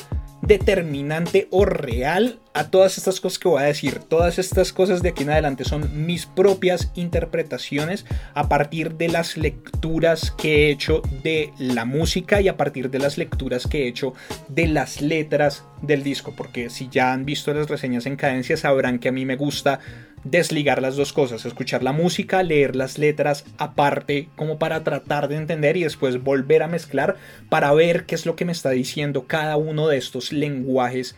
determinante 0.59 1.49
o 1.51 1.65
real 1.65 2.39
a 2.53 2.71
todas 2.71 2.99
estas 2.99 3.21
cosas 3.21 3.39
que 3.39 3.49
voy 3.49 3.63
a 3.63 3.67
decir. 3.67 4.01
Todas 4.01 4.39
estas 4.39 4.71
cosas 4.75 5.01
de 5.01 5.09
aquí 5.09 5.23
en 5.23 5.31
adelante 5.31 5.65
son 5.65 6.05
mis 6.05 6.27
propias 6.27 6.93
interpretaciones 6.95 8.05
a 8.35 8.51
partir 8.51 8.97
de 8.97 9.09
las 9.09 9.39
lecturas 9.39 10.31
que 10.33 10.67
he 10.67 10.71
hecho 10.71 11.01
de 11.23 11.53
la 11.59 11.87
música 11.87 12.43
y 12.43 12.49
a 12.49 12.59
partir 12.59 12.91
de 12.91 12.99
las 12.99 13.17
lecturas 13.17 13.67
que 13.67 13.85
he 13.85 13.89
hecho 13.89 14.13
de 14.49 14.67
las 14.67 15.01
letras 15.01 15.65
del 15.81 16.03
disco. 16.03 16.35
Porque 16.37 16.69
si 16.69 16.91
ya 16.91 17.15
han 17.15 17.25
visto 17.25 17.55
las 17.55 17.71
reseñas 17.71 18.05
en 18.05 18.17
cadencia 18.17 18.59
sabrán 18.59 18.99
que 18.99 19.09
a 19.09 19.13
mí 19.13 19.25
me 19.25 19.37
gusta 19.37 19.81
desligar 20.25 20.81
las 20.81 20.97
dos 20.97 21.13
cosas, 21.13 21.45
escuchar 21.45 21.83
la 21.83 21.93
música, 21.93 22.43
leer 22.43 22.77
las 22.77 22.99
letras 22.99 23.45
aparte 23.59 24.29
como 24.37 24.59
para 24.59 24.85
tratar 24.85 25.29
de 25.29 25.37
entender 25.37 25.77
y 25.77 25.83
después 25.83 26.23
volver 26.23 26.63
a 26.63 26.69
mezclar 26.69 27.17
para 27.49 27.73
ver 27.73 28.07
qué 28.07 28.15
es 28.15 28.27
lo 28.27 28.37
que 28.37 28.45
me 28.45 28.53
está 28.53 28.71
diciendo 28.71 29.27
cada 29.27 29.57
uno 29.57 29.89
de 29.89 29.97
estos 29.97 30.33
lenguajes 30.33 31.17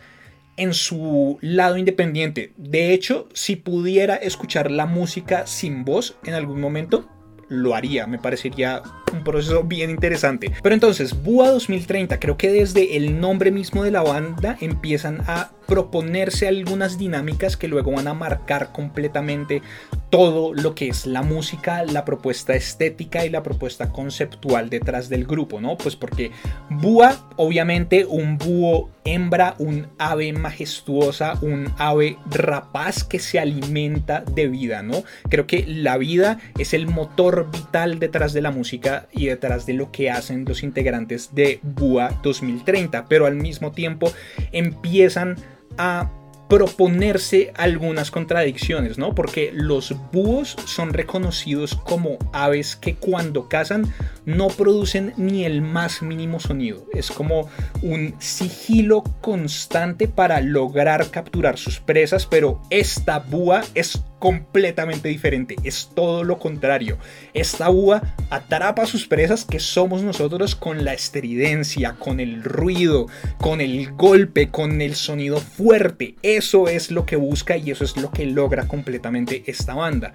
en 0.57 0.73
su 0.73 1.37
lado 1.41 1.77
independiente. 1.77 2.53
De 2.57 2.93
hecho, 2.93 3.27
si 3.33 3.55
pudiera 3.55 4.15
escuchar 4.15 4.71
la 4.71 4.85
música 4.85 5.47
sin 5.47 5.83
voz 5.83 6.17
en 6.23 6.33
algún 6.33 6.61
momento, 6.61 7.09
lo 7.47 7.75
haría. 7.75 8.07
Me 8.07 8.17
parecería 8.17 8.81
un 9.13 9.23
proceso 9.23 9.63
bien 9.63 9.89
interesante. 9.89 10.51
Pero 10.63 10.73
entonces, 10.73 11.21
Bua 11.23 11.49
2030, 11.49 12.19
creo 12.19 12.37
que 12.37 12.51
desde 12.51 12.97
el 12.97 13.19
nombre 13.19 13.51
mismo 13.51 13.83
de 13.83 13.91
la 13.91 14.01
banda 14.01 14.57
empiezan 14.61 15.21
a 15.27 15.51
proponerse 15.67 16.47
algunas 16.47 16.97
dinámicas 16.97 17.57
que 17.57 17.67
luego 17.67 17.91
van 17.91 18.07
a 18.07 18.13
marcar 18.13 18.71
completamente 18.71 19.61
todo 20.09 20.53
lo 20.53 20.75
que 20.75 20.87
es 20.87 21.05
la 21.05 21.23
música, 21.23 21.83
la 21.83 22.05
propuesta 22.05 22.55
estética 22.55 23.25
y 23.25 23.29
la 23.29 23.43
propuesta 23.43 23.91
conceptual 23.91 24.69
detrás 24.69 25.09
del 25.09 25.25
grupo, 25.25 25.59
¿no? 25.59 25.77
Pues 25.77 25.95
porque 25.95 26.31
Búa, 26.69 27.27
obviamente 27.35 28.05
un 28.05 28.37
búho 28.37 28.89
hembra, 29.03 29.55
un 29.59 29.87
ave 29.97 30.33
majestuosa, 30.33 31.37
un 31.41 31.67
ave 31.77 32.17
rapaz 32.29 33.03
que 33.03 33.19
se 33.19 33.39
alimenta 33.39 34.21
de 34.21 34.47
vida, 34.47 34.83
¿no? 34.83 35.03
Creo 35.29 35.47
que 35.47 35.65
la 35.67 35.97
vida 35.97 36.39
es 36.57 36.73
el 36.73 36.87
motor 36.87 37.49
vital 37.51 37.99
detrás 37.99 38.33
de 38.33 38.41
la 38.41 38.51
música 38.51 39.07
y 39.11 39.27
detrás 39.27 39.65
de 39.65 39.73
lo 39.73 39.91
que 39.91 40.09
hacen 40.09 40.45
los 40.45 40.63
integrantes 40.63 41.35
de 41.35 41.59
Búa 41.61 42.19
2030, 42.23 43.05
pero 43.07 43.25
al 43.25 43.35
mismo 43.35 43.71
tiempo 43.71 44.11
empiezan 44.51 45.35
a 45.77 46.07
proponerse 46.47 47.51
algunas 47.55 48.11
contradicciones, 48.11 48.97
¿no? 48.97 49.15
Porque 49.15 49.51
los 49.53 49.95
búhos 50.11 50.55
son 50.65 50.93
reconocidos 50.93 51.75
como 51.75 52.17
aves 52.33 52.75
que 52.75 52.95
cuando 52.95 53.49
cazan 53.49 53.91
no 54.25 54.47
producen 54.47 55.13
ni 55.17 55.45
el 55.45 55.61
más 55.61 56.01
mínimo 56.01 56.39
sonido. 56.39 56.85
Es 56.93 57.11
como 57.11 57.49
un 57.81 58.15
sigilo 58.19 59.03
constante 59.21 60.07
para 60.07 60.41
lograr 60.41 61.09
capturar 61.09 61.57
sus 61.57 61.79
presas, 61.79 62.25
pero 62.25 62.61
esta 62.69 63.19
búa 63.19 63.63
es 63.73 64.01
completamente 64.19 65.07
diferente, 65.07 65.55
es 65.63 65.91
todo 65.93 66.23
lo 66.23 66.39
contrario. 66.39 66.97
Esta 67.35 67.69
búa 67.69 68.01
atrapa 68.31 68.83
a 68.83 68.87
sus 68.87 69.07
presas 69.07 69.45
que 69.45 69.59
somos 69.59 70.01
nosotros 70.01 70.55
con 70.55 70.83
la 70.83 70.93
estridencia, 70.93 71.95
con 71.99 72.19
el 72.19 72.43
ruido, 72.43 73.07
con 73.37 73.61
el 73.61 73.91
golpe, 73.91 74.49
con 74.49 74.81
el 74.81 74.95
sonido 74.95 75.39
fuerte. 75.39 76.15
Eso 76.35 76.67
es 76.67 76.91
lo 76.91 77.05
que 77.05 77.15
busca 77.15 77.55
y 77.55 77.71
eso 77.71 77.85
es 77.85 77.95
lo 77.95 78.11
que 78.11 78.25
logra 78.25 78.67
completamente 78.67 79.43
esta 79.47 79.73
banda. 79.73 80.13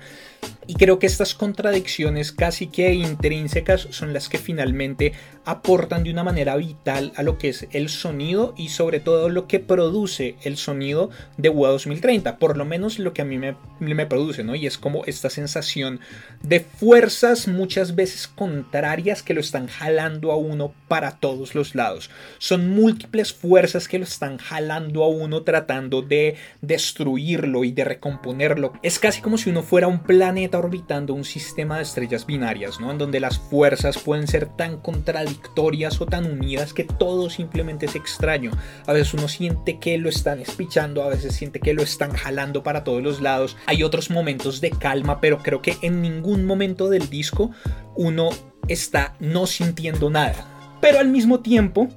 Y 0.71 0.75
creo 0.75 1.01
que 1.01 1.09
estas 1.09 1.35
contradicciones 1.35 2.31
casi 2.31 2.69
que 2.69 2.95
intrínsecas 2.95 3.89
son 3.91 4.13
las 4.13 4.29
que 4.29 4.39
finalmente 4.39 5.15
aportan 5.45 6.05
de 6.05 6.11
una 6.11 6.23
manera 6.23 6.55
vital 6.55 7.13
a 7.17 7.25
lo 7.25 7.39
que 7.39 7.49
es 7.49 7.67
el 7.73 7.89
sonido 7.89 8.55
y 8.57 8.69
sobre 8.69 9.01
todo 9.01 9.31
lo 9.31 9.49
que 9.49 9.59
produce 9.59 10.37
el 10.43 10.57
sonido 10.57 11.11
de 11.39 11.49
WA 11.49 11.71
2030, 11.71 12.39
por 12.39 12.57
lo 12.57 12.65
menos 12.65 13.01
lo 13.01 13.13
que 13.13 13.23
a 13.23 13.25
mí 13.25 13.39
me, 13.39 13.57
me 13.81 14.07
produce, 14.07 14.45
¿no? 14.45 14.55
Y 14.55 14.67
es 14.67 14.79
como 14.79 15.05
esta 15.07 15.29
sensación 15.29 15.99
de 16.43 16.61
fuerzas 16.61 17.49
muchas 17.49 17.97
veces 17.97 18.29
contrarias 18.29 19.25
que 19.25 19.35
lo 19.35 19.41
están 19.41 19.67
jalando 19.67 20.31
a 20.31 20.37
uno 20.37 20.73
para 20.87 21.13
todos 21.19 21.55
los 21.55 21.75
lados. 21.75 22.11
Son 22.39 22.71
múltiples 22.71 23.33
fuerzas 23.33 23.89
que 23.89 23.99
lo 23.99 24.05
están 24.05 24.39
jalando 24.39 25.03
a 25.03 25.09
uno 25.09 25.43
tratando 25.43 26.03
de 26.03 26.37
destruirlo 26.61 27.65
y 27.65 27.73
de 27.73 27.85
recomponerlo. 27.85 28.75
Es 28.83 28.99
casi 28.99 29.21
como 29.21 29.39
si 29.39 29.51
uno 29.51 29.63
fuera 29.63 29.89
un 29.89 30.01
planeta 30.31 30.61
orbitando 30.61 31.13
un 31.13 31.25
sistema 31.25 31.79
de 31.79 31.83
estrellas 31.83 32.25
binarias, 32.25 32.79
¿no? 32.79 32.93
En 32.93 32.99
donde 32.99 33.19
las 33.19 33.37
fuerzas 33.37 33.99
pueden 33.99 34.29
ser 34.29 34.47
tan 34.47 34.77
contradictorias 34.77 36.01
o 36.01 36.07
tan 36.07 36.25
unidas 36.25 36.73
que 36.73 36.85
todo 36.85 37.29
simplemente 37.31 37.87
es 37.87 37.97
extraño. 37.97 38.53
A 38.87 38.93
veces 38.93 39.13
uno 39.13 39.27
siente 39.27 39.81
que 39.81 39.99
lo 39.99 40.09
están 40.09 40.39
espichando, 40.39 41.03
a 41.03 41.09
veces 41.09 41.35
siente 41.35 41.59
que 41.59 41.75
lo 41.75 41.83
están 41.83 42.13
jalando 42.13 42.63
para 42.63 42.85
todos 42.85 43.03
los 43.03 43.21
lados. 43.21 43.57
Hay 43.67 43.83
otros 43.83 44.09
momentos 44.09 44.61
de 44.61 44.71
calma, 44.71 45.21
pero 45.21 45.39
creo 45.43 45.63
que 45.63 45.77
en 45.83 46.01
ningún 46.01 46.45
momento 46.45 46.89
del 46.89 47.11
disco 47.11 47.51
uno 47.97 48.31
está 48.69 49.17
no 49.19 49.49
sintiendo 49.49 50.11
nada. 50.11 50.79
Pero 50.81 51.01
al 51.01 51.09
mismo 51.09 51.41
tiempo, 51.41 51.89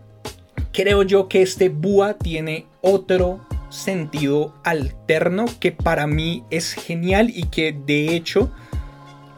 creo 0.72 1.04
yo 1.04 1.28
que 1.28 1.44
este 1.44 1.70
Búa 1.70 2.16
tiene 2.16 2.66
otro 2.82 3.46
sentido 3.74 4.54
alterno 4.64 5.46
que 5.60 5.72
para 5.72 6.06
mí 6.06 6.44
es 6.52 6.74
genial 6.74 7.32
y 7.34 7.44
que 7.46 7.74
de 7.74 8.16
hecho 8.16 8.52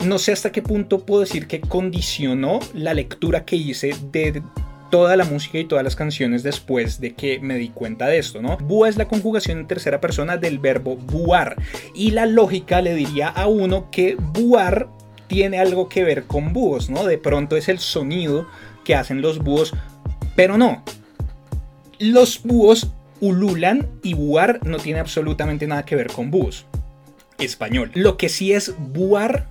no 0.05 0.19
sé 0.19 0.33
hasta 0.33 0.51
qué 0.51 0.61
punto 0.61 1.05
puedo 1.05 1.21
decir 1.21 1.47
que 1.47 1.61
condicionó 1.61 2.59
la 2.73 2.93
lectura 2.93 3.45
que 3.45 3.55
hice 3.55 3.95
de 4.11 4.43
toda 4.91 5.15
la 5.15 5.23
música 5.23 5.57
y 5.57 5.65
todas 5.65 5.83
las 5.83 5.95
canciones 5.95 6.43
después 6.43 6.99
de 6.99 7.13
que 7.13 7.39
me 7.39 7.55
di 7.55 7.69
cuenta 7.69 8.07
de 8.07 8.17
esto, 8.17 8.41
¿no? 8.41 8.57
Búa 8.57 8.89
es 8.89 8.97
la 8.97 9.07
conjugación 9.07 9.59
en 9.59 9.67
tercera 9.67 10.01
persona 10.01 10.37
del 10.37 10.59
verbo 10.59 10.95
buar 10.97 11.55
y 11.95 12.11
la 12.11 12.25
lógica 12.25 12.81
le 12.81 12.93
diría 12.93 13.29
a 13.29 13.47
uno 13.47 13.89
que 13.89 14.15
buar 14.15 14.89
tiene 15.27 15.59
algo 15.59 15.89
que 15.89 16.03
ver 16.03 16.25
con 16.25 16.53
búhos, 16.53 16.89
¿no? 16.89 17.05
De 17.05 17.17
pronto 17.17 17.55
es 17.55 17.69
el 17.69 17.79
sonido 17.79 18.47
que 18.83 18.95
hacen 18.95 19.21
los 19.21 19.39
búhos, 19.39 19.73
pero 20.35 20.57
no. 20.57 20.83
Los 21.97 22.43
búhos 22.43 22.91
ululan 23.19 23.87
y 24.03 24.13
buar 24.13 24.59
no 24.65 24.77
tiene 24.77 24.99
absolutamente 24.99 25.67
nada 25.67 25.85
que 25.85 25.95
ver 25.95 26.07
con 26.07 26.31
búhos. 26.31 26.65
Español. 27.37 27.91
Lo 27.93 28.17
que 28.17 28.29
sí 28.29 28.53
es 28.53 28.73
buar 28.77 29.47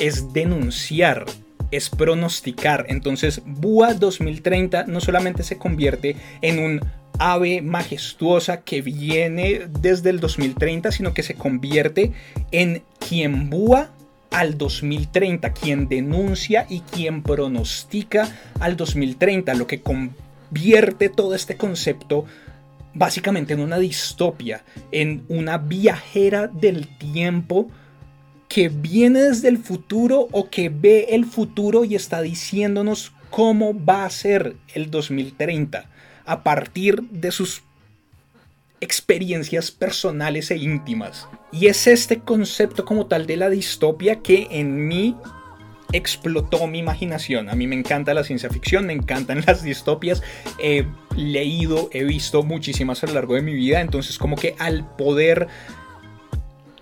es 0.00 0.32
denunciar, 0.32 1.24
es 1.70 1.90
pronosticar. 1.90 2.86
Entonces, 2.88 3.42
Búa 3.44 3.94
2030 3.94 4.84
no 4.86 5.00
solamente 5.00 5.42
se 5.42 5.58
convierte 5.58 6.16
en 6.42 6.58
un 6.58 6.80
ave 7.18 7.62
majestuosa 7.62 8.62
que 8.62 8.82
viene 8.82 9.62
desde 9.80 10.10
el 10.10 10.20
2030, 10.20 10.92
sino 10.92 11.14
que 11.14 11.22
se 11.22 11.34
convierte 11.34 12.12
en 12.50 12.82
quien 13.06 13.50
Búa 13.50 13.90
al 14.30 14.56
2030, 14.56 15.52
quien 15.52 15.88
denuncia 15.88 16.66
y 16.68 16.80
quien 16.80 17.22
pronostica 17.22 18.28
al 18.60 18.76
2030, 18.76 19.54
lo 19.54 19.66
que 19.66 19.82
convierte 19.82 21.10
todo 21.10 21.34
este 21.34 21.56
concepto 21.56 22.24
básicamente 22.94 23.54
en 23.54 23.60
una 23.60 23.78
distopia, 23.78 24.64
en 24.90 25.24
una 25.28 25.58
viajera 25.58 26.46
del 26.46 26.88
tiempo 26.98 27.70
que 28.48 28.68
viene 28.68 29.22
desde 29.22 29.48
el 29.48 29.58
futuro 29.58 30.28
o 30.30 30.50
que 30.50 30.68
ve 30.68 31.06
el 31.10 31.24
futuro 31.24 31.84
y 31.84 31.94
está 31.94 32.20
diciéndonos 32.20 33.12
cómo 33.30 33.72
va 33.74 34.04
a 34.04 34.10
ser 34.10 34.56
el 34.74 34.90
2030 34.90 35.88
a 36.26 36.42
partir 36.42 37.02
de 37.10 37.32
sus 37.32 37.62
experiencias 38.80 39.70
personales 39.70 40.50
e 40.50 40.56
íntimas. 40.56 41.28
Y 41.50 41.68
es 41.68 41.86
este 41.86 42.20
concepto 42.20 42.84
como 42.84 43.06
tal 43.06 43.26
de 43.26 43.36
la 43.36 43.48
distopia 43.48 44.20
que 44.20 44.48
en 44.50 44.86
mí 44.86 45.16
explotó 45.92 46.66
mi 46.66 46.78
imaginación. 46.78 47.48
A 47.48 47.54
mí 47.54 47.66
me 47.66 47.76
encanta 47.76 48.14
la 48.14 48.24
ciencia 48.24 48.50
ficción, 48.50 48.86
me 48.86 48.92
encantan 48.92 49.42
las 49.46 49.62
distopias. 49.62 50.22
He 50.58 50.86
leído, 51.16 51.88
he 51.92 52.04
visto 52.04 52.42
muchísimas 52.42 53.02
a 53.02 53.06
lo 53.06 53.14
largo 53.14 53.34
de 53.34 53.42
mi 53.42 53.54
vida. 53.54 53.80
Entonces 53.80 54.18
como 54.18 54.36
que 54.36 54.54
al 54.58 54.86
poder 54.96 55.48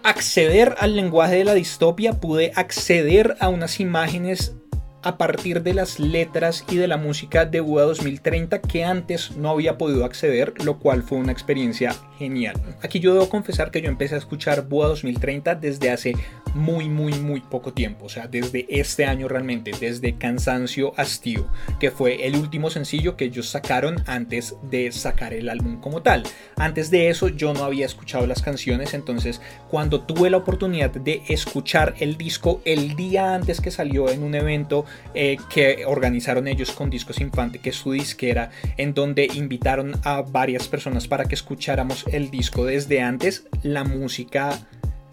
acceder 0.03 0.75
al 0.79 0.97
lenguaje 0.97 1.37
de 1.37 1.45
la 1.45 1.55
distopia, 1.55 2.15
pude 2.15 2.53
acceder 2.55 3.37
a 3.41 3.49
unas 3.49 3.81
imágenes 3.81 4.55
a 5.03 5.17
partir 5.17 5.63
de 5.63 5.75
las 5.75 5.99
letras 5.99 6.65
y 6.69 6.77
de 6.77 6.87
la 6.87 6.97
música 6.97 7.47
de 7.47 7.61
Buda 7.61 7.85
2030 7.85 8.61
que 8.61 8.85
antes 8.85 9.37
no 9.37 9.51
había 9.51 9.79
podido 9.79 10.05
acceder, 10.05 10.53
lo 10.65 10.79
cual 10.79 11.03
fue 11.03 11.19
una 11.19 11.33
experiencia 11.33 11.95
genial. 12.19 12.61
Aquí 12.83 13.01
yo 13.01 13.15
debo 13.15 13.29
confesar 13.29 13.71
que 13.71 13.81
yo 13.81 13.89
empecé 13.89 14.15
a 14.17 14.19
escuchar 14.19 14.69
Buda 14.69 14.89
2030 14.89 15.55
desde 15.55 15.91
hace 15.91 16.15
muy, 16.55 16.89
muy, 16.89 17.15
muy 17.15 17.41
poco 17.41 17.73
tiempo. 17.73 18.07
O 18.07 18.09
sea, 18.09 18.27
desde 18.27 18.67
este 18.69 19.05
año 19.05 19.29
realmente, 19.29 19.73
desde 19.79 20.17
Cansancio 20.17 20.93
Hastío, 20.97 21.49
que 21.79 21.91
fue 21.91 22.27
el 22.27 22.37
último 22.37 22.71
sencillo 22.71 23.17
que 23.17 23.27
ellos 23.27 23.49
sacaron 23.49 24.03
antes 24.07 24.57
de 24.63 24.93
sacar 24.93 25.33
el 25.35 25.49
álbum 25.49 25.81
como 25.81 26.03
tal. 26.03 26.23
Antes 26.57 26.91
de 26.91 27.09
eso 27.09 27.29
yo 27.29 27.55
no 27.55 27.65
había 27.65 27.87
escuchado 27.87 28.27
las 28.27 28.43
canciones, 28.43 28.95
entonces 28.95 29.41
cuando 29.69 30.03
tuve 30.03 30.31
la 30.31 30.37
oportunidad 30.37 30.91
de 30.91 31.23
escuchar 31.29 31.95
el 31.99 32.17
disco 32.17 32.61
el 32.65 32.97
día 32.97 33.35
antes 33.35 33.61
que 33.61 33.71
salió 33.71 34.09
en 34.11 34.23
un 34.23 34.35
evento 34.35 34.85
eh, 35.15 35.37
que 35.53 35.85
organizaron 35.87 36.49
ellos 36.49 36.73
con 36.73 36.91
Discos 36.91 37.21
Infante, 37.21 37.59
que 37.59 37.71
es 37.71 37.77
su 37.77 37.93
disquera, 37.93 38.51
en 38.77 38.95
donde 38.95 39.29
invitaron 39.35 39.95
a 40.05 40.23
varias 40.23 40.69
personas 40.69 41.09
para 41.09 41.25
que 41.25 41.35
escucháramos 41.35 42.05
el 42.13 42.31
disco 42.31 42.65
desde 42.65 43.01
antes, 43.01 43.47
la 43.63 43.85
música 43.85 44.59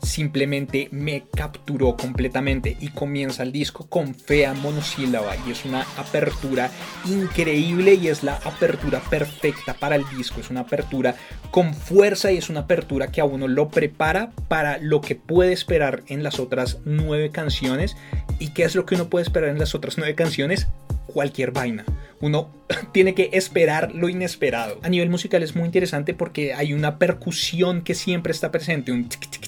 simplemente 0.02 0.90
me 0.92 1.24
capturó 1.36 1.96
completamente 1.96 2.78
y 2.80 2.90
comienza 2.90 3.44
el 3.44 3.52
disco 3.52 3.88
con 3.88 4.16
fea 4.16 4.54
monosílaba 4.54 5.36
y 5.46 5.52
es 5.52 5.66
una 5.66 5.82
apertura 5.98 6.72
increíble 7.06 7.96
y 7.96 8.08
es 8.08 8.24
la 8.24 8.36
apertura 8.36 9.00
perfecta 9.10 9.74
para 9.74 9.96
el 9.96 10.06
disco, 10.16 10.40
es 10.40 10.50
una 10.50 10.62
apertura 10.62 11.16
con 11.52 11.74
fuerza 11.74 12.32
y 12.32 12.38
es 12.38 12.50
una 12.50 12.62
apertura 12.62 13.12
que 13.12 13.22
a 13.22 13.26
uno 13.26 13.48
lo 13.48 13.70
prepara 13.70 14.32
para 14.48 14.78
lo 14.78 15.02
que 15.02 15.16
puede 15.16 15.54
esperar 15.54 16.04
en 16.08 16.24
las 16.24 16.40
otras 16.40 16.80
nueve 16.86 17.32
canciones 17.32 17.96
y 18.40 18.50
qué 18.50 18.64
es 18.64 18.76
lo 18.76 18.86
que 18.86 18.96
uno 18.96 19.10
puede 19.10 19.24
esperar 19.24 19.50
en 19.50 19.60
las 19.60 19.76
otras 19.76 19.98
nueve 19.98 20.16
canciones 20.16 20.68
cualquier 21.08 21.52
vaina. 21.52 21.86
Uno 22.22 22.52
tiene 22.92 23.16
que 23.16 23.30
esperar 23.34 23.94
lo 23.96 24.10
inesperado. 24.10 24.80
A 24.84 24.90
nivel 24.90 25.10
musical 25.10 25.42
es 25.44 25.56
muy 25.56 25.66
interesante 25.66 26.14
porque 26.14 26.54
hay 26.54 26.74
una 26.74 27.00
percusión 27.00 27.82
que 27.82 27.96
siempre 27.96 28.32
está 28.32 28.52
presente, 28.52 28.92
un 28.92 29.10
tic, 29.10 29.28
tic, 29.30 29.47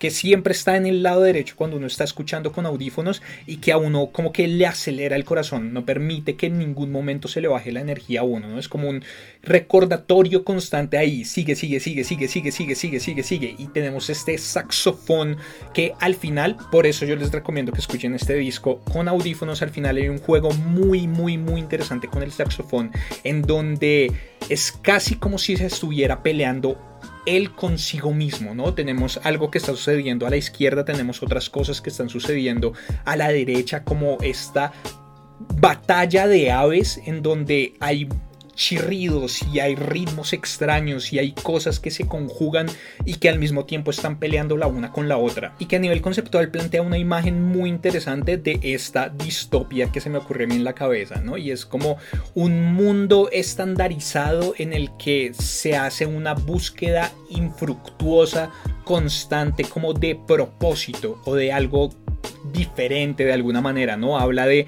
que 0.00 0.10
siempre 0.10 0.52
está 0.52 0.76
en 0.76 0.86
el 0.86 1.02
lado 1.02 1.20
derecho 1.20 1.54
cuando 1.56 1.76
uno 1.76 1.86
está 1.86 2.04
escuchando 2.04 2.52
con 2.52 2.64
audífonos 2.64 3.22
y 3.46 3.58
que 3.58 3.70
a 3.70 3.76
uno 3.76 4.08
como 4.12 4.32
que 4.32 4.48
le 4.48 4.66
acelera 4.66 5.14
el 5.14 5.26
corazón, 5.26 5.74
no 5.74 5.84
permite 5.84 6.36
que 6.36 6.46
en 6.46 6.58
ningún 6.58 6.90
momento 6.90 7.28
se 7.28 7.42
le 7.42 7.48
baje 7.48 7.70
la 7.70 7.82
energía 7.82 8.20
a 8.20 8.24
uno, 8.24 8.48
¿no? 8.48 8.58
Es 8.58 8.68
como 8.68 8.88
un 8.88 9.04
recordatorio 9.42 10.42
constante 10.42 10.96
ahí, 10.96 11.26
sigue, 11.26 11.54
sigue, 11.54 11.80
sigue, 11.80 12.02
sigue, 12.02 12.28
sigue, 12.28 12.50
sigue, 12.50 12.74
sigue, 12.74 12.98
sigue, 12.98 13.22
sigue 13.22 13.54
y 13.58 13.66
tenemos 13.68 14.08
este 14.08 14.38
saxofón 14.38 15.36
que 15.74 15.92
al 16.00 16.14
final, 16.14 16.56
por 16.72 16.86
eso 16.86 17.04
yo 17.04 17.14
les 17.14 17.30
recomiendo 17.30 17.70
que 17.70 17.80
escuchen 17.80 18.14
este 18.14 18.34
disco 18.36 18.80
con 18.90 19.06
audífonos, 19.06 19.60
al 19.60 19.70
final 19.70 19.98
hay 19.98 20.08
un 20.08 20.18
juego 20.18 20.50
muy, 20.52 21.06
muy, 21.06 21.36
muy 21.36 21.60
interesante 21.60 22.08
con 22.08 22.22
el 22.22 22.32
saxofón 22.32 22.90
en 23.22 23.42
donde 23.42 24.10
es 24.48 24.72
casi 24.72 25.16
como 25.16 25.36
si 25.36 25.58
se 25.58 25.66
estuviera 25.66 26.22
peleando 26.22 26.78
él 27.26 27.52
consigo 27.52 28.12
mismo, 28.12 28.54
¿no? 28.54 28.74
Tenemos 28.74 29.20
algo 29.22 29.50
que 29.50 29.58
está 29.58 29.72
sucediendo 29.72 30.26
a 30.26 30.30
la 30.30 30.36
izquierda, 30.36 30.84
tenemos 30.84 31.22
otras 31.22 31.50
cosas 31.50 31.80
que 31.80 31.90
están 31.90 32.08
sucediendo 32.08 32.72
a 33.04 33.16
la 33.16 33.28
derecha, 33.28 33.84
como 33.84 34.18
esta 34.22 34.72
batalla 35.60 36.26
de 36.26 36.50
aves 36.50 37.00
en 37.06 37.22
donde 37.22 37.74
hay 37.80 38.08
chirridos 38.60 39.40
y 39.54 39.60
hay 39.60 39.74
ritmos 39.74 40.34
extraños 40.34 41.14
y 41.14 41.18
hay 41.18 41.32
cosas 41.32 41.80
que 41.80 41.90
se 41.90 42.06
conjugan 42.06 42.66
y 43.06 43.14
que 43.14 43.30
al 43.30 43.38
mismo 43.38 43.64
tiempo 43.64 43.90
están 43.90 44.18
peleando 44.18 44.58
la 44.58 44.66
una 44.66 44.92
con 44.92 45.08
la 45.08 45.16
otra. 45.16 45.54
Y 45.58 45.64
que 45.64 45.76
a 45.76 45.78
nivel 45.78 46.02
conceptual 46.02 46.50
plantea 46.50 46.82
una 46.82 46.98
imagen 46.98 47.42
muy 47.42 47.70
interesante 47.70 48.36
de 48.36 48.60
esta 48.62 49.08
distopia 49.08 49.90
que 49.90 50.02
se 50.02 50.10
me 50.10 50.18
ocurre 50.18 50.44
a 50.44 50.46
mí 50.46 50.56
en 50.56 50.64
la 50.64 50.74
cabeza, 50.74 51.22
¿no? 51.22 51.38
Y 51.38 51.50
es 51.50 51.64
como 51.64 51.96
un 52.34 52.74
mundo 52.74 53.30
estandarizado 53.32 54.54
en 54.58 54.74
el 54.74 54.90
que 54.98 55.32
se 55.32 55.76
hace 55.76 56.04
una 56.04 56.34
búsqueda 56.34 57.10
infructuosa, 57.30 58.50
constante, 58.84 59.64
como 59.64 59.94
de 59.94 60.20
propósito 60.26 61.18
o 61.24 61.34
de 61.34 61.50
algo 61.50 61.90
diferente 62.52 63.24
de 63.24 63.32
alguna 63.32 63.62
manera, 63.62 63.96
¿no? 63.96 64.18
Habla 64.18 64.46
de 64.46 64.66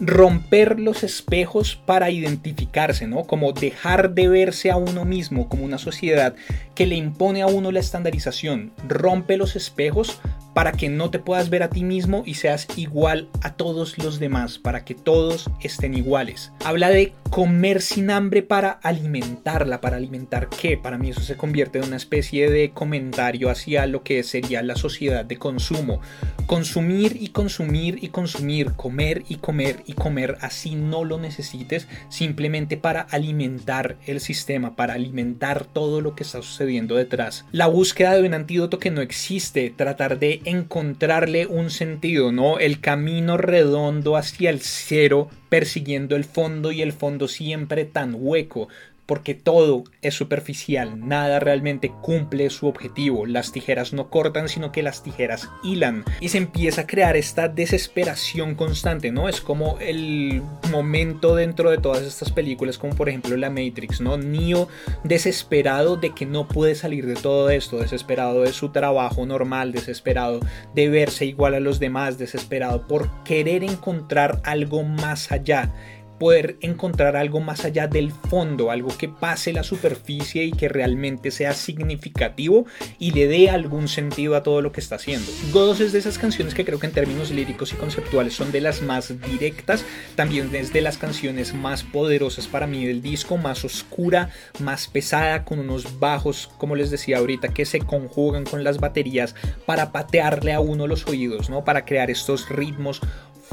romper 0.00 0.80
los 0.80 1.04
espejos 1.04 1.76
para 1.76 2.10
identificarse, 2.10 3.06
¿no? 3.06 3.24
Como 3.24 3.52
dejar 3.52 4.14
de 4.14 4.28
verse 4.28 4.70
a 4.70 4.76
uno 4.76 5.04
mismo 5.04 5.48
como 5.48 5.64
una 5.64 5.78
sociedad 5.78 6.34
que 6.74 6.86
le 6.86 6.96
impone 6.96 7.42
a 7.42 7.46
uno 7.46 7.70
la 7.70 7.80
estandarización. 7.80 8.72
Rompe 8.88 9.36
los 9.36 9.56
espejos 9.56 10.18
para 10.54 10.72
que 10.72 10.88
no 10.88 11.10
te 11.10 11.18
puedas 11.18 11.50
ver 11.50 11.62
a 11.62 11.70
ti 11.70 11.84
mismo 11.84 12.22
y 12.26 12.34
seas 12.34 12.66
igual 12.76 13.28
a 13.42 13.54
todos 13.54 13.98
los 13.98 14.18
demás, 14.18 14.58
para 14.58 14.84
que 14.84 14.94
todos 14.94 15.50
estén 15.60 15.94
iguales. 15.94 16.52
Habla 16.64 16.88
de 16.88 17.12
comer 17.30 17.80
sin 17.80 18.10
hambre 18.10 18.42
para 18.42 18.70
alimentarla, 18.70 19.80
para 19.80 19.96
alimentar 19.96 20.48
qué. 20.48 20.76
Para 20.76 20.98
mí 20.98 21.10
eso 21.10 21.20
se 21.20 21.36
convierte 21.36 21.78
en 21.78 21.84
una 21.84 21.96
especie 21.96 22.50
de 22.50 22.70
comentario 22.70 23.50
hacia 23.50 23.86
lo 23.86 24.02
que 24.02 24.24
sería 24.24 24.62
la 24.62 24.74
sociedad 24.74 25.24
de 25.24 25.38
consumo. 25.38 26.00
Consumir 26.46 27.16
y 27.20 27.28
consumir 27.28 28.02
y 28.02 28.08
consumir, 28.08 28.72
comer 28.72 29.22
y 29.28 29.36
comer 29.36 29.84
y 29.86 29.92
comer 29.92 30.38
así 30.40 30.74
no 30.74 31.04
lo 31.04 31.18
necesites, 31.18 31.86
simplemente 32.08 32.76
para 32.76 33.02
alimentar 33.02 33.96
el 34.06 34.20
sistema, 34.20 34.74
para 34.74 34.94
alimentar 34.94 35.64
todo 35.66 36.00
lo 36.00 36.16
que 36.16 36.24
está 36.24 36.42
sucediendo 36.42 36.96
detrás. 36.96 37.44
La 37.52 37.68
búsqueda 37.68 38.16
de 38.16 38.26
un 38.26 38.34
antídoto 38.34 38.80
que 38.80 38.90
no 38.90 39.00
existe, 39.00 39.70
tratar 39.70 40.18
de 40.18 40.42
encontrarle 40.44 41.46
un 41.46 41.70
sentido, 41.70 42.32
¿no? 42.32 42.58
El 42.58 42.80
camino 42.80 43.36
redondo 43.36 44.16
hacia 44.16 44.50
el 44.50 44.60
cero, 44.60 45.28
persiguiendo 45.50 46.16
el 46.16 46.24
fondo 46.24 46.72
y 46.72 46.80
el 46.80 46.92
fondo 46.92 47.28
siempre 47.28 47.84
tan 47.84 48.14
hueco 48.16 48.68
porque 49.10 49.34
todo 49.34 49.82
es 50.02 50.14
superficial, 50.14 51.08
nada 51.08 51.40
realmente 51.40 51.90
cumple 52.00 52.48
su 52.48 52.68
objetivo, 52.68 53.26
las 53.26 53.50
tijeras 53.50 53.92
no 53.92 54.08
cortan, 54.08 54.48
sino 54.48 54.70
que 54.70 54.84
las 54.84 55.02
tijeras 55.02 55.48
hilan 55.64 56.04
y 56.20 56.28
se 56.28 56.38
empieza 56.38 56.82
a 56.82 56.86
crear 56.86 57.16
esta 57.16 57.48
desesperación 57.48 58.54
constante, 58.54 59.10
¿no? 59.10 59.28
Es 59.28 59.40
como 59.40 59.80
el 59.80 60.44
momento 60.70 61.34
dentro 61.34 61.72
de 61.72 61.78
todas 61.78 62.04
estas 62.04 62.30
películas, 62.30 62.78
como 62.78 62.94
por 62.94 63.08
ejemplo 63.08 63.36
la 63.36 63.50
Matrix, 63.50 64.00
¿no? 64.00 64.16
Neo 64.16 64.68
desesperado 65.02 65.96
de 65.96 66.14
que 66.14 66.24
no 66.24 66.46
puede 66.46 66.76
salir 66.76 67.04
de 67.04 67.14
todo 67.14 67.50
esto, 67.50 67.80
desesperado 67.80 68.42
de 68.42 68.52
su 68.52 68.68
trabajo 68.68 69.26
normal, 69.26 69.72
desesperado 69.72 70.38
de 70.72 70.88
verse 70.88 71.26
igual 71.26 71.54
a 71.54 71.60
los 71.60 71.80
demás, 71.80 72.16
desesperado 72.16 72.86
por 72.86 73.10
querer 73.24 73.64
encontrar 73.64 74.40
algo 74.44 74.84
más 74.84 75.32
allá 75.32 75.72
poder 76.20 76.58
encontrar 76.60 77.16
algo 77.16 77.40
más 77.40 77.64
allá 77.64 77.88
del 77.88 78.12
fondo, 78.12 78.70
algo 78.70 78.96
que 78.96 79.08
pase 79.08 79.54
la 79.54 79.64
superficie 79.64 80.44
y 80.44 80.52
que 80.52 80.68
realmente 80.68 81.30
sea 81.30 81.54
significativo 81.54 82.66
y 82.98 83.12
le 83.12 83.26
dé 83.26 83.48
algún 83.48 83.88
sentido 83.88 84.36
a 84.36 84.42
todo 84.42 84.60
lo 84.60 84.70
que 84.70 84.80
está 84.80 84.96
haciendo. 84.96 85.26
Godos 85.50 85.80
es 85.80 85.92
de 85.92 85.98
esas 85.98 86.18
canciones 86.18 86.54
que 86.54 86.66
creo 86.66 86.78
que 86.78 86.86
en 86.86 86.92
términos 86.92 87.30
líricos 87.30 87.72
y 87.72 87.76
conceptuales 87.76 88.34
son 88.34 88.52
de 88.52 88.60
las 88.60 88.82
más 88.82 89.14
directas, 89.22 89.84
también 90.14 90.54
es 90.54 90.74
de 90.74 90.82
las 90.82 90.98
canciones 90.98 91.54
más 91.54 91.82
poderosas 91.84 92.46
para 92.46 92.66
mí 92.66 92.84
del 92.84 93.00
disco, 93.00 93.38
más 93.38 93.64
oscura, 93.64 94.28
más 94.58 94.88
pesada, 94.88 95.46
con 95.46 95.58
unos 95.58 96.00
bajos, 96.00 96.50
como 96.58 96.76
les 96.76 96.90
decía 96.90 97.16
ahorita, 97.16 97.48
que 97.48 97.64
se 97.64 97.80
conjugan 97.80 98.44
con 98.44 98.62
las 98.62 98.78
baterías 98.78 99.34
para 99.64 99.90
patearle 99.90 100.52
a 100.52 100.60
uno 100.60 100.86
los 100.86 101.06
oídos, 101.06 101.48
¿no? 101.48 101.64
Para 101.64 101.86
crear 101.86 102.10
estos 102.10 102.50
ritmos 102.50 103.00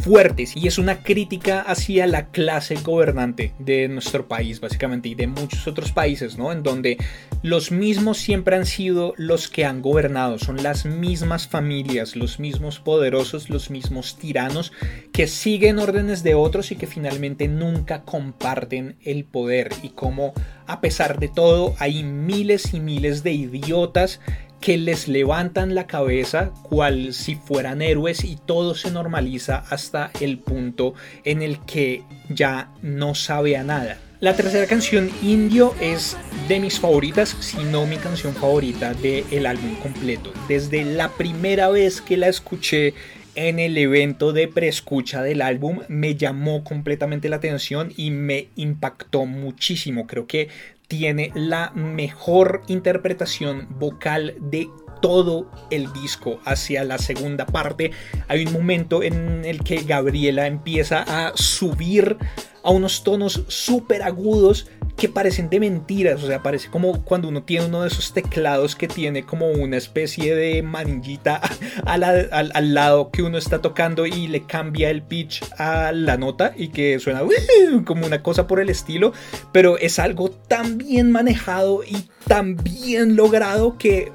fuertes 0.01 0.55
y 0.55 0.67
es 0.67 0.77
una 0.77 0.99
crítica 0.99 1.61
hacia 1.61 2.07
la 2.07 2.27
clase 2.27 2.75
gobernante 2.75 3.53
de 3.59 3.87
nuestro 3.87 4.27
país 4.27 4.59
básicamente 4.59 5.09
y 5.09 5.15
de 5.15 5.27
muchos 5.27 5.67
otros 5.67 5.91
países, 5.91 6.37
¿no? 6.37 6.51
En 6.51 6.63
donde 6.63 6.97
los 7.41 7.71
mismos 7.71 8.17
siempre 8.17 8.55
han 8.55 8.65
sido 8.65 9.13
los 9.17 9.47
que 9.47 9.65
han 9.65 9.81
gobernado, 9.81 10.39
son 10.39 10.61
las 10.63 10.85
mismas 10.85 11.47
familias, 11.47 12.15
los 12.15 12.39
mismos 12.39 12.79
poderosos, 12.79 13.49
los 13.49 13.69
mismos 13.69 14.17
tiranos 14.17 14.71
que 15.11 15.27
siguen 15.27 15.79
órdenes 15.79 16.23
de 16.23 16.35
otros 16.35 16.71
y 16.71 16.75
que 16.75 16.87
finalmente 16.87 17.47
nunca 17.47 18.03
comparten 18.03 18.97
el 19.03 19.25
poder 19.25 19.69
y 19.81 19.89
como 19.89 20.33
a 20.67 20.81
pesar 20.81 21.19
de 21.19 21.27
todo 21.27 21.75
hay 21.79 22.03
miles 22.03 22.73
y 22.73 22.79
miles 22.79 23.23
de 23.23 23.31
idiotas 23.31 24.19
que 24.59 24.77
les 24.77 25.07
levantan 25.07 25.75
la 25.75 25.87
cabeza 25.87 26.51
cual 26.63 27.13
si 27.13 27.35
fueran 27.35 27.81
héroes 27.81 28.23
y 28.23 28.37
todo 28.37 28.75
se 28.75 28.91
normaliza 28.91 29.63
hasta 29.69 30.11
el 30.19 30.39
punto 30.39 30.93
en 31.23 31.41
el 31.41 31.59
que 31.65 32.03
ya 32.29 32.71
no 32.81 33.15
sabe 33.15 33.57
a 33.57 33.63
nada. 33.63 33.97
La 34.19 34.35
tercera 34.35 34.65
canción 34.65 35.11
Indio 35.21 35.75
es 35.79 36.17
de 36.47 36.59
mis 36.59 36.79
favoritas, 36.79 37.37
si 37.39 37.57
no 37.57 37.85
mi 37.85 37.97
canción 37.97 38.33
favorita 38.33 38.95
del 38.95 39.45
álbum 39.45 39.75
completo. 39.75 40.33
Desde 40.47 40.83
la 40.83 41.09
primera 41.09 41.69
vez 41.69 42.01
que 42.01 42.17
la 42.17 42.27
escuché 42.27 42.95
en 43.35 43.59
el 43.59 43.77
evento 43.77 44.33
de 44.33 44.47
preescucha 44.47 45.21
del 45.21 45.43
álbum 45.43 45.81
me 45.87 46.15
llamó 46.15 46.63
completamente 46.63 47.29
la 47.29 47.35
atención 47.35 47.93
y 47.95 48.09
me 48.09 48.47
impactó 48.55 49.27
muchísimo. 49.27 50.07
Creo 50.07 50.25
que 50.25 50.49
tiene 50.87 51.31
la 51.35 51.71
mejor 51.75 52.61
interpretación 52.67 53.67
vocal 53.77 54.35
de 54.39 54.69
todo 54.99 55.49
el 55.69 55.91
disco 55.93 56.39
hacia 56.45 56.83
la 56.83 56.97
segunda 56.97 57.45
parte. 57.45 57.91
Hay 58.27 58.45
un 58.45 58.53
momento 58.53 59.03
en 59.03 59.45
el 59.45 59.63
que 59.63 59.83
Gabriela 59.83 60.47
empieza 60.47 61.03
a 61.07 61.33
subir 61.35 62.17
a 62.63 62.71
unos 62.71 63.03
tonos 63.03 63.43
súper 63.47 64.03
agudos 64.03 64.67
que 64.97 65.07
parecen 65.07 65.49
de 65.49 65.59
mentiras, 65.59 66.23
o 66.23 66.27
sea, 66.27 66.41
parece 66.41 66.69
como 66.69 67.03
cuando 67.05 67.29
uno 67.29 67.43
tiene 67.43 67.67
uno 67.67 67.83
de 67.83 67.87
esos 67.87 68.13
teclados 68.13 68.75
que 68.75 68.87
tiene 68.87 69.23
como 69.23 69.47
una 69.51 69.77
especie 69.77 70.35
de 70.35 70.63
manillita 70.63 71.39
al, 71.85 72.73
lado 72.73 73.11
que 73.11 73.21
uno 73.21 73.37
está 73.37 73.61
tocando 73.61 74.05
y 74.05 74.27
le 74.27 74.43
cambia 74.45 74.89
el 74.89 75.03
pitch 75.03 75.43
a 75.57 75.91
la 75.91 76.17
nota 76.17 76.53
y 76.57 76.69
que 76.69 76.99
suena 76.99 77.21
como 77.85 78.05
una 78.05 78.23
cosa 78.23 78.47
por 78.47 78.59
el 78.59 78.69
estilo, 78.69 79.13
pero 79.51 79.77
es 79.77 79.99
algo 79.99 80.31
tan 80.31 80.77
bien 80.77 81.11
manejado 81.11 81.83
y 81.83 82.09
tan 82.27 82.57
bien 82.57 83.15
logrado 83.15 83.77
que 83.77 84.11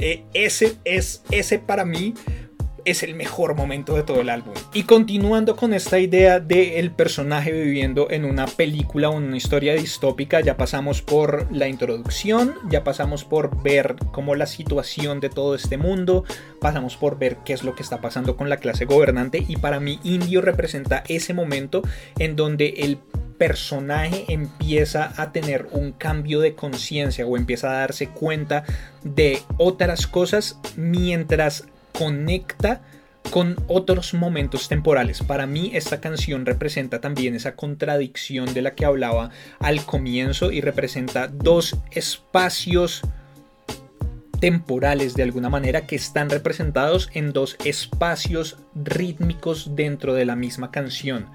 eh, 0.00 0.24
ese 0.34 0.76
es 0.84 1.22
ese 1.30 1.58
para 1.58 1.84
mí 1.84 2.14
es 2.86 3.02
el 3.02 3.14
mejor 3.14 3.56
momento 3.56 3.94
de 3.96 4.04
todo 4.04 4.20
el 4.20 4.30
álbum. 4.30 4.54
Y 4.72 4.84
continuando 4.84 5.56
con 5.56 5.74
esta 5.74 5.98
idea 5.98 6.38
del 6.38 6.92
personaje 6.92 7.50
viviendo 7.50 8.08
en 8.10 8.24
una 8.24 8.46
película 8.46 9.10
o 9.10 9.18
en 9.18 9.24
una 9.24 9.36
historia 9.36 9.74
distópica, 9.74 10.40
ya 10.40 10.56
pasamos 10.56 11.02
por 11.02 11.52
la 11.52 11.68
introducción, 11.68 12.54
ya 12.70 12.84
pasamos 12.84 13.24
por 13.24 13.60
ver 13.62 13.96
cómo 14.12 14.36
la 14.36 14.46
situación 14.46 15.18
de 15.18 15.28
todo 15.30 15.56
este 15.56 15.76
mundo, 15.76 16.24
pasamos 16.60 16.96
por 16.96 17.18
ver 17.18 17.38
qué 17.44 17.52
es 17.52 17.64
lo 17.64 17.74
que 17.74 17.82
está 17.82 18.00
pasando 18.00 18.36
con 18.36 18.48
la 18.48 18.58
clase 18.58 18.84
gobernante 18.84 19.44
y 19.46 19.56
para 19.56 19.80
mí 19.80 19.98
Indio 20.04 20.40
representa 20.40 21.02
ese 21.08 21.34
momento 21.34 21.82
en 22.20 22.36
donde 22.36 22.68
el 22.78 22.98
personaje 23.38 24.24
empieza 24.28 25.12
a 25.16 25.32
tener 25.32 25.68
un 25.72 25.92
cambio 25.92 26.40
de 26.40 26.54
conciencia 26.54 27.26
o 27.26 27.36
empieza 27.36 27.70
a 27.70 27.80
darse 27.80 28.08
cuenta 28.08 28.64
de 29.04 29.42
otras 29.58 30.06
cosas 30.06 30.58
mientras 30.76 31.64
conecta 31.92 32.82
con 33.30 33.56
otros 33.66 34.14
momentos 34.14 34.68
temporales. 34.68 35.22
Para 35.22 35.46
mí 35.46 35.70
esta 35.74 36.00
canción 36.00 36.46
representa 36.46 37.00
también 37.00 37.34
esa 37.34 37.56
contradicción 37.56 38.52
de 38.54 38.62
la 38.62 38.74
que 38.74 38.84
hablaba 38.84 39.30
al 39.58 39.84
comienzo 39.84 40.52
y 40.52 40.60
representa 40.60 41.28
dos 41.28 41.76
espacios 41.90 43.02
temporales 44.40 45.14
de 45.14 45.22
alguna 45.22 45.48
manera 45.48 45.86
que 45.86 45.96
están 45.96 46.30
representados 46.30 47.10
en 47.14 47.32
dos 47.32 47.56
espacios 47.64 48.58
rítmicos 48.74 49.74
dentro 49.74 50.14
de 50.14 50.26
la 50.26 50.36
misma 50.36 50.70
canción. 50.70 51.26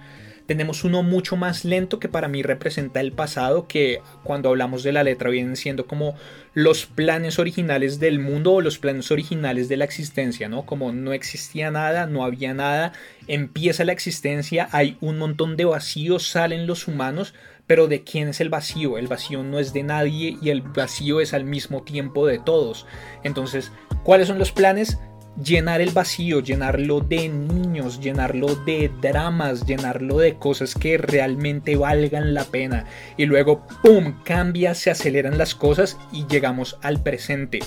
Tenemos 0.52 0.84
uno 0.84 1.02
mucho 1.02 1.38
más 1.38 1.64
lento 1.64 1.98
que 1.98 2.10
para 2.10 2.28
mí 2.28 2.44
representa 2.44 3.00
el 3.00 3.14
pasado, 3.14 3.70
que 3.70 4.02
cuando 4.22 4.50
hablamos 4.50 4.84
de 4.84 4.92
la 4.92 5.02
letra 5.02 5.30
vienen 5.30 5.56
siendo 5.56 5.88
como 5.88 6.14
los 6.54 6.86
planes 6.86 7.40
originales 7.40 8.02
del 8.02 8.20
mundo 8.20 8.52
o 8.52 8.60
los 8.60 8.78
planes 8.78 9.12
originales 9.12 9.70
de 9.70 9.78
la 9.78 9.86
existencia, 9.86 10.50
¿no? 10.50 10.66
Como 10.66 10.92
no 10.92 11.14
existía 11.14 11.72
nada, 11.72 12.06
no 12.06 12.26
había 12.26 12.54
nada, 12.54 12.92
empieza 13.28 13.86
la 13.86 13.94
existencia, 13.94 14.68
hay 14.74 14.98
un 15.00 15.20
montón 15.20 15.56
de 15.56 15.64
vacíos, 15.64 16.28
salen 16.28 16.68
los 16.68 16.86
humanos, 16.86 17.34
pero 17.66 17.88
¿de 17.88 18.04
quién 18.04 18.28
es 18.28 18.42
el 18.42 18.50
vacío? 18.50 18.98
El 18.98 19.08
vacío 19.08 19.44
no 19.44 19.58
es 19.58 19.72
de 19.72 19.84
nadie 19.84 20.38
y 20.42 20.50
el 20.50 20.64
vacío 20.64 21.22
es 21.22 21.34
al 21.34 21.46
mismo 21.46 21.84
tiempo 21.84 22.28
de 22.28 22.40
todos. 22.40 22.86
Entonces, 23.24 23.72
¿cuáles 24.04 24.28
son 24.28 24.38
los 24.38 24.52
planes? 24.52 24.98
Llenar 25.42 25.82
el 25.82 25.92
vacío, 25.92 26.40
llenarlo 26.40 27.00
de 27.00 27.30
niños, 27.30 28.00
llenarlo 28.00 28.56
de 28.56 28.92
dramas, 29.02 29.66
llenarlo 29.66 30.18
de 30.18 30.36
cosas 30.36 30.76
que 30.76 30.98
realmente 30.98 31.76
valgan 31.76 32.34
la 32.34 32.44
pena. 32.46 32.86
Y 33.18 33.26
luego, 33.26 33.66
¡pum!, 33.84 34.22
cambia, 34.24 34.74
se 34.76 34.92
aceleran 34.92 35.38
las 35.38 35.56
cosas 35.56 35.98
y 36.12 36.26
llegamos 36.28 36.78
al 36.82 37.02
presente. 37.02 37.60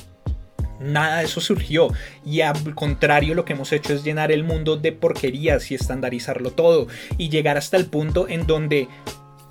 Nada 0.81 1.19
de 1.19 1.25
eso 1.25 1.41
surgió 1.41 1.89
y 2.27 2.41
al 2.41 2.75
contrario 2.75 3.35
lo 3.35 3.45
que 3.45 3.53
hemos 3.53 3.73
hecho 3.73 3.95
es 3.95 4.03
llenar 4.03 4.33
el 4.33 4.45
mundo 4.45 4.77
de 4.77 4.93
porquerías 4.93 5.71
y 5.71 5.77
estandarizarlo 5.77 6.51
todo 6.51 6.89
y 7.17 7.29
llegar 7.29 7.57
hasta 7.57 7.77
el 7.77 7.87
punto 7.87 8.29
en 8.29 8.47
donde 8.47 8.89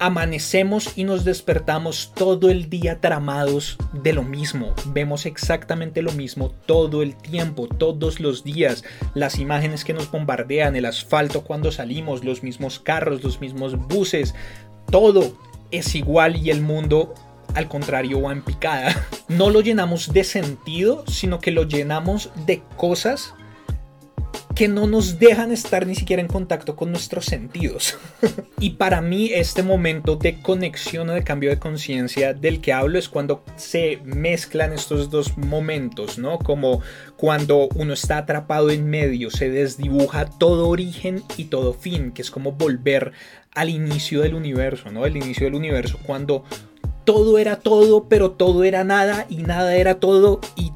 amanecemos 0.04 0.98
y 0.98 1.06
nos 1.06 1.24
despertamos 1.24 2.12
todo 2.14 2.50
el 2.50 2.70
día 2.70 3.00
tramados 3.00 3.78
de 3.94 4.12
lo 4.12 4.22
mismo. 4.22 4.74
Vemos 4.88 5.26
exactamente 5.26 6.02
lo 6.02 6.12
mismo 6.12 6.50
todo 6.66 7.02
el 7.02 7.16
tiempo, 7.16 7.70
todos 7.70 8.20
los 8.20 8.44
días. 8.44 8.84
Las 9.14 9.40
imágenes 9.40 9.86
que 9.86 9.94
nos 9.94 10.12
bombardean, 10.12 10.76
el 10.76 10.88
asfalto 10.88 11.46
cuando 11.46 11.72
salimos, 11.72 12.26
los 12.26 12.44
mismos 12.44 12.80
carros, 12.80 13.24
los 13.24 13.40
mismos 13.40 13.78
buses, 13.78 14.36
todo 14.92 15.38
es 15.72 15.96
igual 15.96 16.36
y 16.36 16.50
el 16.50 16.62
mundo 16.62 17.14
al 17.56 17.70
contrario 17.70 18.22
va 18.22 18.34
en 18.34 18.42
picada. 18.42 19.08
No 19.30 19.50
lo 19.50 19.62
llenamos 19.62 20.12
de 20.12 20.26
sentido, 20.26 21.06
sino 21.08 21.40
que 21.40 21.52
lo 21.52 21.64
llenamos 21.64 22.30
de 22.46 22.62
cosas 22.76 23.34
que 24.56 24.68
no 24.68 24.88
nos 24.88 25.20
dejan 25.20 25.52
estar 25.52 25.88
ni 25.88 25.96
siquiera 25.96 26.22
en 26.22 26.28
contacto 26.28 26.76
con 26.76 26.92
nuestros 26.92 27.26
sentidos. 27.26 27.98
y 28.60 28.72
para 28.72 29.02
mí 29.02 29.32
este 29.34 29.64
momento 29.64 30.16
de 30.16 30.42
conexión 30.42 31.10
o 31.10 31.14
de 31.14 31.24
cambio 31.24 31.50
de 31.50 31.60
conciencia 31.60 32.34
del 32.34 32.62
que 32.62 32.74
hablo 32.74 33.00
es 33.00 33.10
cuando 33.10 33.44
se 33.56 34.00
mezclan 34.04 34.74
estos 34.74 35.10
dos 35.10 35.38
momentos, 35.38 36.18
¿no? 36.18 36.38
Como 36.40 36.82
cuando 37.18 37.70
uno 37.76 37.94
está 37.94 38.20
atrapado 38.20 38.70
en 38.70 38.90
medio, 38.90 39.32
se 39.32 39.50
desdibuja 39.50 40.26
todo 40.26 40.68
origen 40.68 41.24
y 41.38 41.46
todo 41.46 41.74
fin, 41.74 42.12
que 42.12 42.22
es 42.22 42.32
como 42.32 42.52
volver 42.52 43.12
al 43.56 43.70
inicio 43.70 44.22
del 44.22 44.36
universo, 44.36 44.92
¿no? 44.92 45.06
El 45.06 45.18
inicio 45.18 45.46
del 45.46 45.56
universo 45.56 46.00
cuando 46.06 46.44
todo 47.06 47.38
era 47.38 47.58
todo, 47.58 48.06
pero 48.08 48.32
todo 48.32 48.64
era 48.64 48.84
nada 48.84 49.26
y 49.30 49.38
nada 49.38 49.76
era 49.76 50.00
todo 50.00 50.40
y 50.56 50.72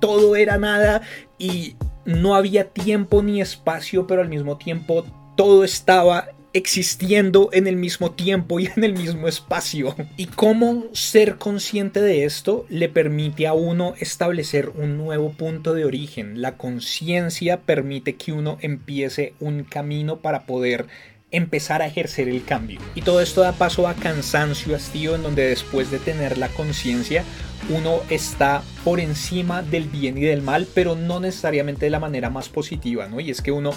todo 0.00 0.36
era 0.36 0.58
nada 0.58 1.02
y 1.38 1.74
no 2.04 2.34
había 2.34 2.68
tiempo 2.70 3.22
ni 3.22 3.40
espacio, 3.40 4.06
pero 4.06 4.22
al 4.22 4.28
mismo 4.28 4.56
tiempo 4.56 5.04
todo 5.36 5.64
estaba 5.64 6.28
existiendo 6.52 7.50
en 7.52 7.66
el 7.66 7.76
mismo 7.76 8.12
tiempo 8.12 8.58
y 8.58 8.66
en 8.66 8.84
el 8.84 8.94
mismo 8.94 9.28
espacio. 9.28 9.94
Y 10.16 10.26
cómo 10.26 10.86
ser 10.92 11.36
consciente 11.36 12.00
de 12.00 12.24
esto 12.24 12.66
le 12.68 12.88
permite 12.88 13.46
a 13.46 13.52
uno 13.52 13.94
establecer 13.98 14.70
un 14.70 14.96
nuevo 14.96 15.32
punto 15.32 15.74
de 15.74 15.84
origen. 15.84 16.40
La 16.40 16.56
conciencia 16.56 17.60
permite 17.60 18.16
que 18.16 18.32
uno 18.32 18.58
empiece 18.60 19.34
un 19.40 19.64
camino 19.64 20.18
para 20.18 20.46
poder 20.46 20.86
empezar 21.30 21.82
a 21.82 21.86
ejercer 21.86 22.28
el 22.28 22.44
cambio. 22.44 22.80
Y 22.94 23.02
todo 23.02 23.20
esto 23.20 23.42
da 23.42 23.52
paso 23.52 23.86
a 23.86 23.94
cansancio, 23.94 24.74
hastío, 24.74 25.14
en 25.14 25.22
donde 25.22 25.48
después 25.48 25.90
de 25.90 25.98
tener 25.98 26.38
la 26.38 26.48
conciencia, 26.48 27.22
uno 27.68 28.00
está 28.10 28.62
por 28.84 29.00
encima 29.00 29.62
del 29.62 29.84
bien 29.84 30.16
y 30.18 30.22
del 30.22 30.42
mal, 30.42 30.66
pero 30.74 30.96
no 30.96 31.20
necesariamente 31.20 31.86
de 31.86 31.90
la 31.90 32.00
manera 32.00 32.30
más 32.30 32.48
positiva, 32.48 33.08
¿no? 33.08 33.20
Y 33.20 33.30
es 33.30 33.42
que 33.42 33.52
uno 33.52 33.70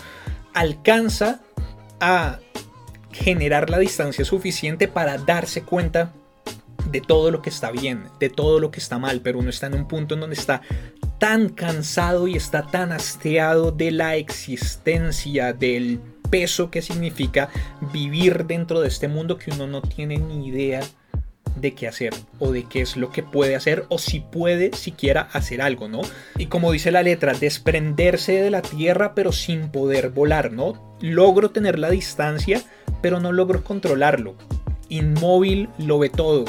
alcanza 0.53 1.41
a 1.99 2.39
generar 3.11 3.69
la 3.69 3.79
distancia 3.79 4.23
suficiente 4.25 4.87
para 4.87 5.17
darse 5.17 5.63
cuenta 5.63 6.13
de 6.89 7.01
todo 7.01 7.31
lo 7.31 7.41
que 7.41 7.49
está 7.49 7.71
bien, 7.71 8.05
de 8.19 8.29
todo 8.29 8.59
lo 8.59 8.71
que 8.71 8.79
está 8.79 8.97
mal, 8.97 9.21
pero 9.21 9.39
uno 9.39 9.49
está 9.49 9.67
en 9.67 9.75
un 9.75 9.87
punto 9.87 10.15
en 10.15 10.21
donde 10.21 10.35
está 10.35 10.61
tan 11.19 11.49
cansado 11.49 12.27
y 12.27 12.35
está 12.35 12.65
tan 12.67 12.91
hasteado 12.91 13.71
de 13.71 13.91
la 13.91 14.15
existencia, 14.15 15.53
del 15.53 15.99
peso 16.29 16.71
que 16.71 16.81
significa 16.81 17.49
vivir 17.93 18.45
dentro 18.45 18.81
de 18.81 18.87
este 18.87 19.07
mundo 19.07 19.37
que 19.37 19.51
uno 19.51 19.67
no 19.67 19.81
tiene 19.81 20.17
ni 20.17 20.47
idea 20.47 20.81
de 21.55 21.73
qué 21.73 21.87
hacer 21.87 22.13
o 22.39 22.51
de 22.51 22.63
qué 22.63 22.81
es 22.81 22.97
lo 22.97 23.09
que 23.11 23.23
puede 23.23 23.55
hacer 23.55 23.85
o 23.89 23.97
si 23.97 24.19
puede 24.19 24.73
siquiera 24.73 25.29
hacer 25.33 25.61
algo, 25.61 25.87
¿no? 25.87 26.01
Y 26.37 26.47
como 26.47 26.71
dice 26.71 26.91
la 26.91 27.03
letra, 27.03 27.33
desprenderse 27.33 28.41
de 28.41 28.51
la 28.51 28.61
tierra 28.61 29.13
pero 29.15 29.31
sin 29.31 29.69
poder 29.69 30.09
volar, 30.09 30.51
¿no? 30.51 30.95
Logro 31.01 31.51
tener 31.51 31.79
la 31.79 31.89
distancia 31.89 32.61
pero 33.01 33.19
no 33.19 33.31
logro 33.31 33.63
controlarlo. 33.63 34.35
Inmóvil 34.89 35.69
lo 35.77 35.99
ve 35.99 36.09
todo. 36.09 36.45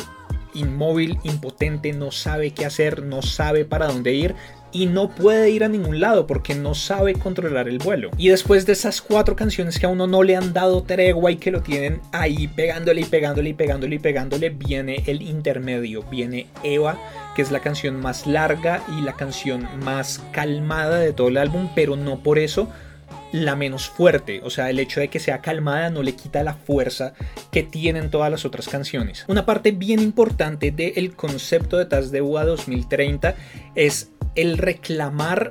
Inmóvil, 0.54 1.18
impotente, 1.24 1.92
no 1.92 2.10
sabe 2.10 2.52
qué 2.52 2.64
hacer, 2.64 3.02
no 3.02 3.22
sabe 3.22 3.64
para 3.64 3.86
dónde 3.86 4.14
ir, 4.14 4.34
y 4.72 4.86
no 4.86 5.10
puede 5.10 5.50
ir 5.50 5.64
a 5.64 5.68
ningún 5.68 6.00
lado 6.00 6.26
porque 6.26 6.54
no 6.54 6.74
sabe 6.74 7.14
controlar 7.14 7.68
el 7.68 7.78
vuelo. 7.78 8.10
Y 8.16 8.28
después 8.28 8.66
de 8.66 8.72
esas 8.72 9.02
cuatro 9.02 9.36
canciones 9.36 9.78
que 9.78 9.86
a 9.86 9.90
uno 9.90 10.06
no 10.06 10.22
le 10.22 10.36
han 10.36 10.52
dado 10.52 10.82
tregua 10.82 11.30
y 11.30 11.36
que 11.36 11.50
lo 11.50 11.62
tienen 11.62 12.00
ahí 12.10 12.48
pegándole 12.48 13.02
y 13.02 13.04
pegándole 13.04 13.50
y 13.50 13.54
pegándole 13.54 13.96
y 13.96 13.98
pegándole, 13.98 14.50
viene 14.50 15.02
el 15.06 15.22
intermedio, 15.22 16.02
viene 16.10 16.46
Eva, 16.62 16.98
que 17.36 17.42
es 17.42 17.50
la 17.50 17.60
canción 17.60 18.00
más 18.00 18.26
larga 18.26 18.82
y 18.98 19.02
la 19.02 19.12
canción 19.12 19.68
más 19.84 20.22
calmada 20.32 20.98
de 20.98 21.12
todo 21.12 21.28
el 21.28 21.36
álbum, 21.36 21.68
pero 21.74 21.96
no 21.96 22.22
por 22.22 22.38
eso 22.38 22.68
la 23.32 23.56
menos 23.56 23.88
fuerte, 23.88 24.40
o 24.44 24.50
sea, 24.50 24.70
el 24.70 24.78
hecho 24.78 25.00
de 25.00 25.08
que 25.08 25.20
sea 25.20 25.40
calmada 25.40 25.90
no 25.90 26.02
le 26.02 26.14
quita 26.14 26.42
la 26.42 26.54
fuerza 26.54 27.14
que 27.50 27.62
tienen 27.62 28.10
todas 28.10 28.30
las 28.30 28.44
otras 28.44 28.68
canciones. 28.68 29.24
Una 29.28 29.46
parte 29.46 29.72
bien 29.72 30.00
importante 30.00 30.70
del 30.70 31.14
concepto 31.14 31.78
de 31.78 31.86
Taz 31.86 32.10
de 32.10 32.22
Ua 32.22 32.44
2030 32.44 33.34
es 33.74 34.10
el 34.34 34.58
reclamar 34.58 35.50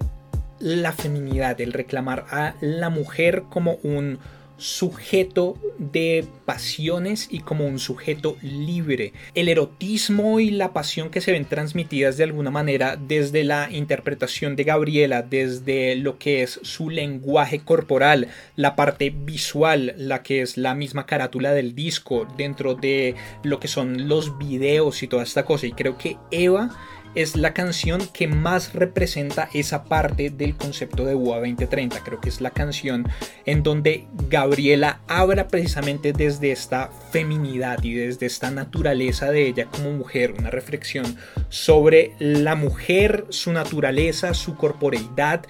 la 0.59 0.91
feminidad, 0.91 1.59
el 1.59 1.73
reclamar 1.73 2.25
a 2.29 2.55
la 2.61 2.89
mujer 2.89 3.43
como 3.49 3.77
un 3.83 4.19
sujeto 4.61 5.57
de 5.79 6.23
pasiones 6.45 7.27
y 7.31 7.39
como 7.39 7.65
un 7.65 7.79
sujeto 7.79 8.37
libre. 8.41 9.13
El 9.33 9.49
erotismo 9.49 10.39
y 10.39 10.51
la 10.51 10.71
pasión 10.71 11.09
que 11.09 11.19
se 11.19 11.31
ven 11.31 11.45
transmitidas 11.45 12.15
de 12.17 12.25
alguna 12.25 12.51
manera 12.51 12.95
desde 12.95 13.43
la 13.43 13.69
interpretación 13.71 14.55
de 14.55 14.63
Gabriela, 14.63 15.23
desde 15.23 15.95
lo 15.95 16.19
que 16.19 16.43
es 16.43 16.59
su 16.61 16.91
lenguaje 16.91 17.59
corporal, 17.59 18.27
la 18.55 18.75
parte 18.75 19.09
visual, 19.09 19.95
la 19.97 20.21
que 20.21 20.41
es 20.41 20.57
la 20.57 20.75
misma 20.75 21.07
carátula 21.07 21.53
del 21.53 21.73
disco, 21.73 22.27
dentro 22.37 22.75
de 22.75 23.15
lo 23.43 23.59
que 23.59 23.67
son 23.67 24.07
los 24.07 24.37
videos 24.37 25.01
y 25.01 25.07
toda 25.07 25.23
esta 25.23 25.43
cosa. 25.43 25.65
Y 25.65 25.71
creo 25.71 25.97
que 25.97 26.17
Eva 26.29 26.69
es 27.15 27.35
la 27.35 27.53
canción 27.53 28.01
que 28.13 28.27
más 28.27 28.73
representa 28.73 29.49
esa 29.53 29.83
parte 29.83 30.29
del 30.29 30.55
concepto 30.55 31.05
de 31.05 31.15
UA 31.15 31.39
2030. 31.39 31.99
Creo 32.03 32.21
que 32.21 32.29
es 32.29 32.41
la 32.41 32.51
canción 32.51 33.07
en 33.45 33.63
donde 33.63 34.07
Gabriela 34.29 35.01
habla 35.07 35.47
precisamente 35.47 36.13
desde 36.13 36.51
esta 36.51 36.89
feminidad 37.11 37.83
y 37.83 37.93
desde 37.93 38.25
esta 38.25 38.51
naturaleza 38.51 39.31
de 39.31 39.47
ella 39.47 39.65
como 39.65 39.91
mujer, 39.91 40.33
una 40.37 40.49
reflexión 40.49 41.17
sobre 41.49 42.13
la 42.19 42.55
mujer, 42.55 43.25
su 43.29 43.51
naturaleza, 43.51 44.33
su 44.33 44.55
corporeidad 44.55 45.45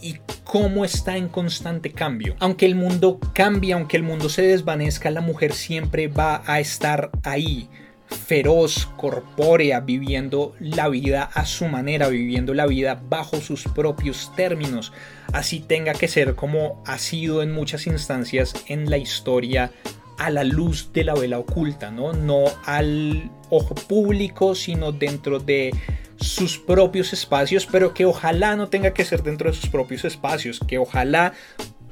y 0.00 0.18
cómo 0.44 0.84
está 0.84 1.16
en 1.16 1.28
constante 1.28 1.92
cambio. 1.92 2.36
Aunque 2.38 2.66
el 2.66 2.74
mundo 2.74 3.18
cambie, 3.32 3.72
aunque 3.72 3.96
el 3.96 4.02
mundo 4.02 4.28
se 4.28 4.42
desvanezca, 4.42 5.10
la 5.10 5.22
mujer 5.22 5.54
siempre 5.54 6.08
va 6.08 6.42
a 6.46 6.60
estar 6.60 7.10
ahí 7.22 7.70
feroz, 8.06 8.88
corpórea, 8.96 9.80
viviendo 9.80 10.54
la 10.60 10.88
vida 10.88 11.24
a 11.34 11.44
su 11.46 11.66
manera, 11.66 12.08
viviendo 12.08 12.54
la 12.54 12.66
vida 12.66 13.00
bajo 13.08 13.40
sus 13.40 13.64
propios 13.64 14.32
términos. 14.36 14.92
Así 15.32 15.60
tenga 15.60 15.94
que 15.94 16.08
ser 16.08 16.34
como 16.34 16.82
ha 16.86 16.98
sido 16.98 17.42
en 17.42 17.52
muchas 17.52 17.86
instancias 17.86 18.54
en 18.66 18.90
la 18.90 18.98
historia 18.98 19.72
a 20.18 20.30
la 20.30 20.44
luz 20.44 20.92
de 20.92 21.04
la 21.04 21.14
vela 21.14 21.38
oculta, 21.38 21.90
¿no? 21.90 22.12
No 22.12 22.44
al 22.64 23.30
ojo 23.50 23.74
público, 23.74 24.54
sino 24.54 24.92
dentro 24.92 25.40
de 25.40 25.74
sus 26.16 26.58
propios 26.58 27.12
espacios, 27.12 27.66
pero 27.70 27.92
que 27.92 28.04
ojalá 28.04 28.56
no 28.56 28.68
tenga 28.68 28.92
que 28.92 29.04
ser 29.04 29.22
dentro 29.22 29.50
de 29.50 29.56
sus 29.56 29.68
propios 29.68 30.04
espacios, 30.04 30.60
que 30.66 30.78
ojalá 30.78 31.32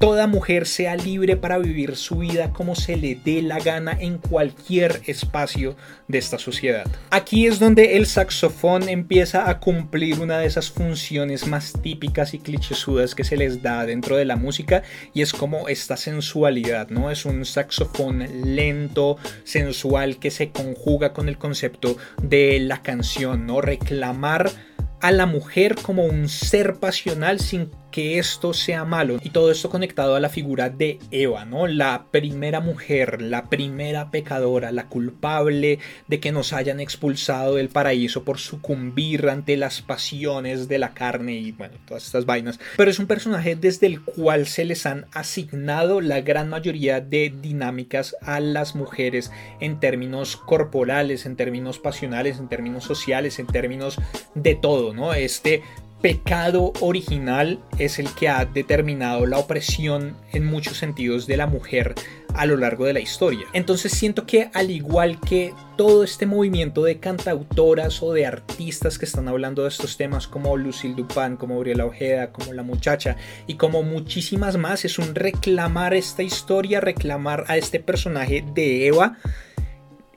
toda 0.03 0.27
mujer 0.27 0.67
sea 0.67 0.97
libre 0.97 1.37
para 1.37 1.57
vivir 1.57 1.95
su 1.95 2.17
vida 2.17 2.51
como 2.51 2.75
se 2.75 2.97
le 2.97 3.15
dé 3.15 3.41
la 3.41 3.59
gana 3.59 3.97
en 3.97 4.17
cualquier 4.17 5.01
espacio 5.05 5.77
de 6.09 6.17
esta 6.17 6.37
sociedad. 6.37 6.85
Aquí 7.09 7.47
es 7.47 7.57
donde 7.57 7.95
el 7.95 8.05
saxofón 8.05 8.89
empieza 8.89 9.49
a 9.49 9.61
cumplir 9.61 10.19
una 10.19 10.39
de 10.39 10.45
esas 10.45 10.69
funciones 10.69 11.47
más 11.47 11.71
típicas 11.81 12.33
y 12.33 12.39
clichésudas 12.39 13.15
que 13.15 13.23
se 13.23 13.37
les 13.37 13.61
da 13.61 13.85
dentro 13.85 14.17
de 14.17 14.25
la 14.25 14.35
música 14.35 14.83
y 15.13 15.21
es 15.21 15.31
como 15.31 15.69
esta 15.69 15.95
sensualidad, 15.95 16.89
¿no? 16.89 17.09
Es 17.09 17.23
un 17.23 17.45
saxofón 17.45 18.27
lento, 18.43 19.15
sensual 19.45 20.17
que 20.19 20.31
se 20.31 20.51
conjuga 20.51 21.13
con 21.13 21.29
el 21.29 21.37
concepto 21.37 21.95
de 22.21 22.59
la 22.59 22.81
canción, 22.81 23.47
¿no? 23.47 23.61
Reclamar 23.61 24.51
a 24.99 25.11
la 25.11 25.27
mujer 25.27 25.75
como 25.81 26.03
un 26.03 26.27
ser 26.27 26.75
pasional 26.75 27.39
sin 27.39 27.71
que 27.93 28.17
esto 28.17 28.53
sea 28.53 28.85
malo. 28.85 29.19
Y 29.21 29.29
todo 29.29 29.51
esto 29.51 29.69
conectado 29.69 30.15
a 30.15 30.19
la 30.19 30.29
figura 30.29 30.71
de 30.71 30.97
Eva, 31.11 31.45
¿no? 31.45 31.67
La 31.67 32.07
primera 32.09 32.59
mujer, 32.59 33.21
la 33.21 33.49
primera 33.49 34.09
pecadora, 34.09 34.71
la 34.71 34.89
culpable 34.89 35.77
de 36.07 36.19
que 36.19 36.31
nos 36.31 36.53
hayan 36.53 36.79
expulsado 36.79 37.55
del 37.55 37.69
paraíso 37.69 38.23
por 38.23 38.39
sucumbir 38.39 39.29
ante 39.29 39.57
las 39.57 39.83
pasiones 39.83 40.67
de 40.67 40.79
la 40.79 40.95
carne 40.95 41.33
y 41.35 41.51
bueno, 41.51 41.75
todas 41.87 42.03
estas 42.03 42.25
vainas. 42.25 42.59
Pero 42.77 42.89
es 42.89 42.97
un 42.97 43.05
personaje 43.05 43.55
desde 43.55 43.85
el 43.85 44.01
cual 44.01 44.47
se 44.47 44.65
les 44.65 44.87
han 44.87 45.05
asignado 45.13 46.01
la 46.01 46.21
gran 46.21 46.49
mayoría 46.49 46.99
de 46.99 47.31
dinámicas 47.41 48.15
a 48.21 48.39
las 48.39 48.75
mujeres 48.75 49.31
en 49.59 49.79
términos 49.79 50.35
corporales, 50.35 51.27
en 51.27 51.35
términos 51.35 51.77
pasionales, 51.77 52.39
en 52.39 52.49
términos 52.49 52.85
sociales, 52.85 53.37
en 53.37 53.45
términos 53.45 53.99
de 54.33 54.55
todo, 54.55 54.95
¿no? 54.95 55.13
Este 55.13 55.61
pecado 56.03 56.73
original 56.81 57.59
es 57.79 57.97
el 57.97 58.13
que 58.13 58.27
ha 58.27 58.43
determinado 58.43 59.25
la 59.25 59.37
opresión 59.37 60.17
en 60.33 60.45
muchos 60.45 60.77
sentidos 60.77 61.27
de 61.27 61.37
la 61.37 61.47
mujer 61.47 61.95
a 62.33 62.45
lo 62.45 62.57
largo 62.57 62.83
de 62.83 62.91
la 62.91 62.99
historia. 62.99 63.45
Entonces 63.53 63.93
siento 63.93 64.25
que 64.25 64.49
al 64.53 64.69
igual 64.69 65.17
que 65.21 65.53
todo 65.77 66.03
este 66.03 66.25
movimiento 66.25 66.83
de 66.83 66.99
cantautoras 66.99 68.03
o 68.03 68.11
de 68.11 68.25
artistas 68.25 68.99
que 68.99 69.05
están 69.05 69.29
hablando 69.29 69.61
de 69.61 69.69
estos 69.69 69.95
temas 69.95 70.27
como 70.27 70.57
Lucille 70.57 70.93
Dupin, 70.93 71.37
como 71.37 71.55
Gabriela 71.55 71.85
Ojeda, 71.85 72.33
como 72.33 72.51
La 72.51 72.63
Muchacha 72.63 73.15
y 73.47 73.53
como 73.53 73.81
muchísimas 73.81 74.57
más, 74.57 74.83
es 74.83 74.99
un 74.99 75.15
reclamar 75.15 75.93
esta 75.93 76.21
historia, 76.21 76.81
reclamar 76.81 77.45
a 77.47 77.55
este 77.55 77.79
personaje 77.79 78.43
de 78.53 78.87
Eva 78.87 79.19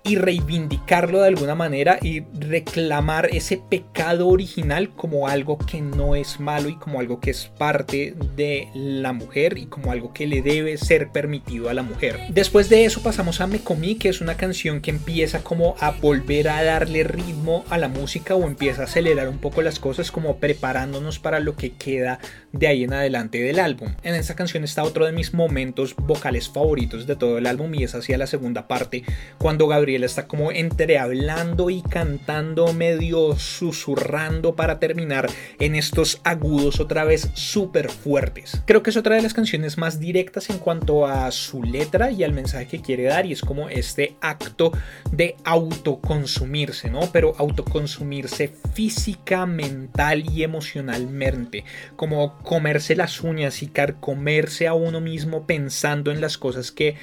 y 0.07 0.17
reivindicarlo 0.17 1.21
de 1.21 1.29
alguna 1.29 1.55
manera 1.55 1.99
y 2.01 2.21
reclamar 2.39 3.29
ese 3.33 3.57
pecado 3.57 4.29
original 4.29 4.91
como 4.91 5.27
algo 5.27 5.59
que 5.59 5.81
no 5.81 6.15
es 6.15 6.39
malo 6.39 6.69
y 6.69 6.77
como 6.77 7.01
algo 7.01 7.21
que 7.21 7.31
es 7.31 7.47
parte 7.59 8.15
de 8.37 8.69
la 8.75 9.13
mujer 9.13 9.59
y 9.59 9.67
como 9.67 9.91
algo 9.91 10.13
que 10.13 10.27
le 10.27 10.43
debe 10.43 10.77
ser 10.77 11.11
permitido 11.11 11.69
a 11.69 11.75
la 11.75 11.83
mujer. 11.83 12.21
Después 12.31 12.69
de 12.69 12.85
eso 12.85 13.03
pasamos 13.03 13.41
a 13.41 13.47
Me 13.47 13.59
Comí, 13.59 13.97
que 13.97 14.09
es 14.09 14.21
una 14.21 14.37
canción 14.37 14.81
que 14.81 14.91
empieza 14.91 15.43
como 15.43 15.75
a 15.81 15.91
volver 15.91 16.49
a 16.49 16.63
darle 16.63 17.03
ritmo 17.05 17.65
a 17.69 17.79
la 17.79 17.89
música 17.89 18.35
o 18.35 18.47
empieza 18.47 18.83
a 18.83 18.85
acelerar 18.85 19.29
un 19.29 19.39
poco 19.39 19.63
las 19.63 19.81
cosas 19.81 20.13
como 20.13 20.37
preparándonos 20.37 21.19
para 21.19 21.41
lo 21.41 21.57
que 21.57 21.73
queda 21.73 22.19
de 22.53 22.69
ahí 22.69 22.85
en 22.85 22.93
adelante 22.93 23.43
del 23.43 23.59
álbum. 23.59 23.95
En 24.03 24.15
esta 24.15 24.37
canción 24.37 24.65
está 24.65 24.85
otro 24.85 25.05
de 25.05 25.13
mis 25.13 25.35
momentos 25.35 25.95
vocales 25.97 26.49
favoritos 26.49 27.07
de 27.07 27.17
todo 27.17 27.39
el 27.39 27.47
álbum 27.47 27.75
y 27.75 27.83
es 27.85 27.95
hacia 27.95 28.19
la 28.19 28.27
segunda 28.27 28.69
parte 28.69 29.05
cuando 29.39 29.67
Gabriel 29.67 29.96
está 30.05 30.27
como 30.27 30.53
entre 30.53 30.99
hablando 30.99 31.71
y 31.71 31.83
cantando, 31.83 32.73
medio 32.73 33.37
susurrando 33.37 34.55
para 34.55 34.79
terminar 34.79 35.29
en 35.59 35.75
estos 35.75 36.21
agudos 36.25 36.81
otra 36.81 37.05
vez 37.05 37.31
súper 37.35 37.91
fuertes. 37.91 38.63
Creo 38.67 38.83
que 38.83 38.91
es 38.91 38.97
otra 38.97 39.17
de 39.17 39.23
las 39.23 39.35
canciones 39.35 39.79
más 39.79 40.01
directas 40.01 40.51
en 40.51 40.59
cuanto 40.59 41.07
a 41.07 41.31
su 41.31 41.63
letra 41.63 42.11
y 42.11 42.25
al 42.25 42.33
mensaje 42.33 42.67
que 42.67 42.81
quiere 42.81 43.05
dar 43.05 43.27
y 43.27 43.33
es 43.33 43.41
como 43.41 43.69
este 43.69 44.17
acto 44.21 44.73
de 45.11 45.37
autoconsumirse, 45.45 46.91
¿no? 46.91 47.01
Pero 47.13 47.35
autoconsumirse 47.39 48.53
física, 48.75 49.47
mental 49.47 50.25
y 50.31 50.43
emocionalmente, 50.43 51.65
como 51.97 52.39
comerse 52.39 52.97
las 52.97 53.21
uñas 53.21 53.63
y 53.63 53.69
carcomerse 53.69 54.67
a 54.67 54.75
uno 54.75 55.01
mismo 55.01 55.47
pensando 55.47 56.11
en 56.11 56.21
las 56.21 56.39
cosas 56.39 56.73
que 56.73 56.97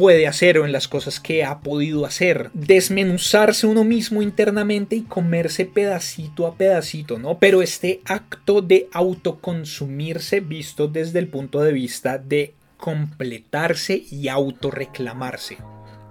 puede 0.00 0.26
hacer 0.26 0.56
o 0.56 0.64
en 0.64 0.72
las 0.72 0.88
cosas 0.88 1.20
que 1.20 1.44
ha 1.44 1.60
podido 1.60 2.06
hacer. 2.06 2.48
Desmenuzarse 2.54 3.66
uno 3.66 3.84
mismo 3.84 4.22
internamente 4.22 4.96
y 4.96 5.02
comerse 5.02 5.66
pedacito 5.66 6.46
a 6.46 6.54
pedacito, 6.54 7.18
¿no? 7.18 7.38
Pero 7.38 7.60
este 7.60 8.00
acto 8.06 8.62
de 8.62 8.88
autoconsumirse 8.94 10.40
visto 10.40 10.88
desde 10.88 11.18
el 11.18 11.28
punto 11.28 11.60
de 11.60 11.72
vista 11.72 12.16
de 12.16 12.54
completarse 12.78 14.02
y 14.10 14.28
autorreclamarse 14.28 15.58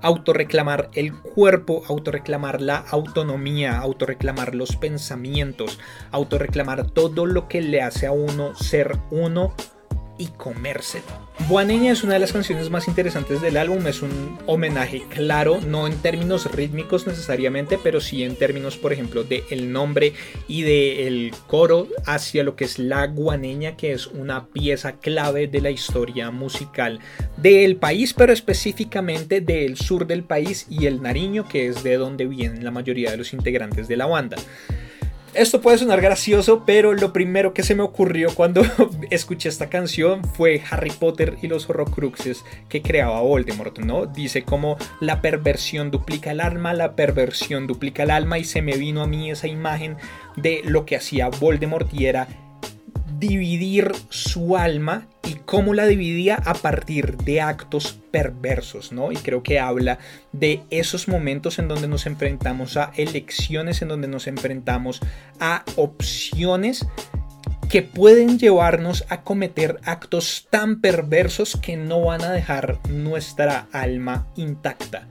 autorreclamar 0.01 0.89
el 0.93 1.13
cuerpo, 1.13 1.83
autorreclamar 1.89 2.61
la 2.61 2.77
autonomía, 2.77 3.79
autorreclamar 3.79 4.55
los 4.55 4.77
pensamientos, 4.77 5.77
autorreclamar 6.11 6.89
todo 6.89 7.25
lo 7.25 7.49
que 7.49 7.61
le 7.61 7.81
hace 7.81 8.05
a 8.05 8.13
uno 8.13 8.55
ser 8.55 8.97
uno 9.11 9.53
y 10.19 10.27
comérselo. 10.27 11.05
Buaneña 11.47 11.93
es 11.93 12.03
una 12.03 12.13
de 12.13 12.19
las 12.19 12.33
canciones 12.33 12.69
más 12.69 12.87
interesantes 12.87 13.41
del 13.41 13.57
álbum, 13.57 13.87
es 13.87 14.03
un 14.03 14.37
homenaje 14.45 15.03
claro, 15.09 15.59
no 15.65 15.87
en 15.87 15.95
términos 15.95 16.51
rítmicos 16.51 17.07
necesariamente, 17.07 17.79
pero 17.81 18.01
sí 18.01 18.23
en 18.23 18.35
términos, 18.35 18.77
por 18.77 18.93
ejemplo, 18.93 19.23
de 19.23 19.43
el 19.49 19.71
nombre 19.71 20.13
y 20.47 20.61
del 20.61 21.31
coro 21.47 21.87
hacia 22.05 22.43
lo 22.43 22.55
que 22.55 22.65
es 22.65 22.77
la 22.77 23.07
guaneña, 23.07 23.77
que 23.77 23.93
es 23.93 24.05
una 24.05 24.47
pieza 24.47 24.97
clave 24.99 25.47
de 25.47 25.61
la 25.61 25.71
historia 25.71 26.29
musical 26.29 26.99
del 27.37 27.77
país, 27.77 28.13
pero 28.13 28.33
específicamente 28.33 29.41
del 29.41 29.77
sur 29.77 30.05
del 30.05 30.23
país 30.23 30.67
y 30.69 30.85
el 30.85 31.01
Nariño, 31.01 31.47
que 31.47 31.67
es 31.67 31.81
de 31.81 31.95
donde 31.95 32.27
vienen 32.27 32.63
la 32.63 32.71
mayoría 32.71 33.11
de 33.11 33.17
los 33.17 33.33
integrantes 33.33 33.87
de 33.87 33.97
la 33.97 34.05
banda. 34.05 34.35
Esto 35.33 35.61
puede 35.61 35.77
sonar 35.77 36.01
gracioso, 36.01 36.63
pero 36.65 36.93
lo 36.93 37.13
primero 37.13 37.53
que 37.53 37.61
se 37.61 37.75
me 37.75 37.83
ocurrió 37.83 38.33
cuando 38.33 38.63
escuché 39.11 39.47
esta 39.47 39.69
canción 39.69 40.23
fue 40.23 40.63
Harry 40.69 40.89
Potter 40.89 41.37
y 41.41 41.47
los 41.47 41.69
Horrocruxes 41.69 42.43
que 42.67 42.81
creaba 42.81 43.21
Voldemort, 43.21 43.77
¿no? 43.79 44.07
Dice 44.07 44.43
como 44.43 44.77
la 44.99 45.21
perversión 45.21 45.91
duplica 45.91 46.31
el 46.31 46.41
alma, 46.41 46.73
la 46.73 46.95
perversión 46.95 47.67
duplica 47.67 48.03
el 48.03 48.11
alma 48.11 48.39
y 48.39 48.43
se 48.43 48.63
me 48.63 48.75
vino 48.75 49.03
a 49.03 49.07
mí 49.07 49.29
esa 49.29 49.47
imagen 49.47 49.97
de 50.35 50.61
lo 50.63 50.85
que 50.85 50.95
hacía 50.95 51.29
Voldemort 51.29 51.93
y 51.93 52.07
era 52.07 52.27
dividir 53.19 53.91
su 54.09 54.57
alma 54.57 55.07
y 55.27 55.35
cómo 55.45 55.73
la 55.73 55.85
dividía 55.85 56.35
a 56.35 56.53
partir 56.53 57.17
de 57.17 57.41
actos 57.41 57.99
perversos, 58.11 58.91
¿no? 58.91 59.11
Y 59.11 59.17
creo 59.17 59.43
que 59.43 59.59
habla 59.59 59.99
de 60.31 60.61
esos 60.69 61.07
momentos 61.07 61.59
en 61.59 61.67
donde 61.67 61.87
nos 61.87 62.05
enfrentamos 62.05 62.77
a 62.77 62.91
elecciones, 62.95 63.81
en 63.81 63.89
donde 63.89 64.07
nos 64.07 64.27
enfrentamos 64.27 65.01
a 65.39 65.63
opciones 65.75 66.87
que 67.69 67.83
pueden 67.83 68.39
llevarnos 68.39 69.05
a 69.09 69.21
cometer 69.21 69.79
actos 69.83 70.47
tan 70.49 70.81
perversos 70.81 71.57
que 71.61 71.77
no 71.77 72.01
van 72.01 72.23
a 72.23 72.31
dejar 72.31 72.79
nuestra 72.89 73.67
alma 73.71 74.25
intacta 74.35 75.07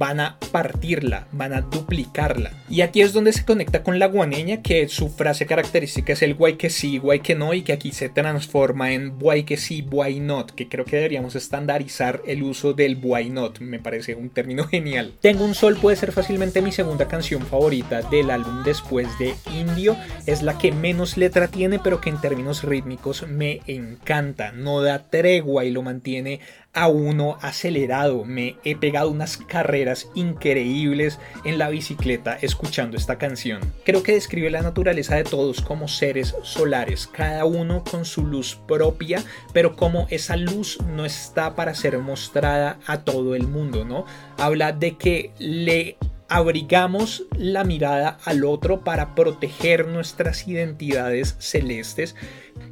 van 0.00 0.18
a 0.18 0.38
partirla, 0.50 1.26
van 1.30 1.52
a 1.52 1.60
duplicarla. 1.60 2.52
Y 2.70 2.80
aquí 2.80 3.02
es 3.02 3.12
donde 3.12 3.34
se 3.34 3.44
conecta 3.44 3.82
con 3.82 3.98
la 3.98 4.06
guaneña, 4.06 4.62
que 4.62 4.88
su 4.88 5.10
frase 5.10 5.44
característica 5.44 6.14
es 6.14 6.22
el 6.22 6.34
guay 6.34 6.54
que 6.54 6.70
sí, 6.70 6.96
guay 6.96 7.20
que 7.20 7.34
no, 7.34 7.52
y 7.52 7.60
que 7.60 7.74
aquí 7.74 7.92
se 7.92 8.08
transforma 8.08 8.92
en 8.92 9.18
guay 9.18 9.42
que 9.42 9.58
sí, 9.58 9.86
why 9.90 10.18
not, 10.18 10.52
que 10.52 10.70
creo 10.70 10.86
que 10.86 10.96
deberíamos 10.96 11.36
estandarizar 11.36 12.22
el 12.26 12.42
uso 12.42 12.72
del 12.72 12.98
why 13.02 13.28
not, 13.28 13.60
me 13.60 13.78
parece 13.78 14.14
un 14.14 14.30
término 14.30 14.64
genial. 14.68 15.12
Tengo 15.20 15.44
un 15.44 15.54
sol 15.54 15.76
puede 15.76 15.98
ser 15.98 16.12
fácilmente 16.12 16.62
mi 16.62 16.72
segunda 16.72 17.06
canción 17.06 17.42
favorita 17.42 18.00
del 18.00 18.30
álbum 18.30 18.64
después 18.64 19.06
de 19.18 19.34
Indio, 19.54 19.98
es 20.24 20.40
la 20.40 20.56
que 20.56 20.72
menos 20.72 21.18
letra 21.18 21.48
tiene, 21.48 21.78
pero 21.78 22.00
que 22.00 22.08
en 22.08 22.22
términos 22.22 22.64
rítmicos 22.64 23.28
me 23.28 23.60
encanta, 23.66 24.52
no 24.52 24.80
da 24.80 25.10
tregua 25.10 25.66
y 25.66 25.70
lo 25.70 25.82
mantiene 25.82 26.40
a 26.72 26.88
uno 26.88 27.38
acelerado. 27.40 28.24
Me 28.24 28.56
he 28.64 28.76
pegado 28.76 29.10
unas 29.10 29.36
carreras 29.36 30.08
increíbles 30.14 31.18
en 31.44 31.58
la 31.58 31.68
bicicleta 31.68 32.38
escuchando 32.40 32.96
esta 32.96 33.18
canción. 33.18 33.60
Creo 33.84 34.02
que 34.02 34.12
describe 34.12 34.50
la 34.50 34.62
naturaleza 34.62 35.16
de 35.16 35.24
todos 35.24 35.60
como 35.60 35.88
seres 35.88 36.34
solares, 36.42 37.06
cada 37.06 37.44
uno 37.44 37.84
con 37.84 38.04
su 38.04 38.26
luz 38.26 38.58
propia, 38.66 39.22
pero 39.52 39.76
como 39.76 40.06
esa 40.10 40.36
luz 40.36 40.78
no 40.88 41.04
está 41.04 41.54
para 41.54 41.74
ser 41.74 41.98
mostrada 41.98 42.78
a 42.86 43.02
todo 43.04 43.34
el 43.34 43.46
mundo, 43.46 43.84
¿no? 43.84 44.04
Habla 44.38 44.72
de 44.72 44.96
que 44.96 45.32
le 45.38 45.96
abrigamos 46.30 47.24
la 47.36 47.64
mirada 47.64 48.18
al 48.24 48.44
otro 48.44 48.82
para 48.82 49.14
proteger 49.14 49.88
nuestras 49.88 50.46
identidades 50.46 51.34
celestes, 51.38 52.14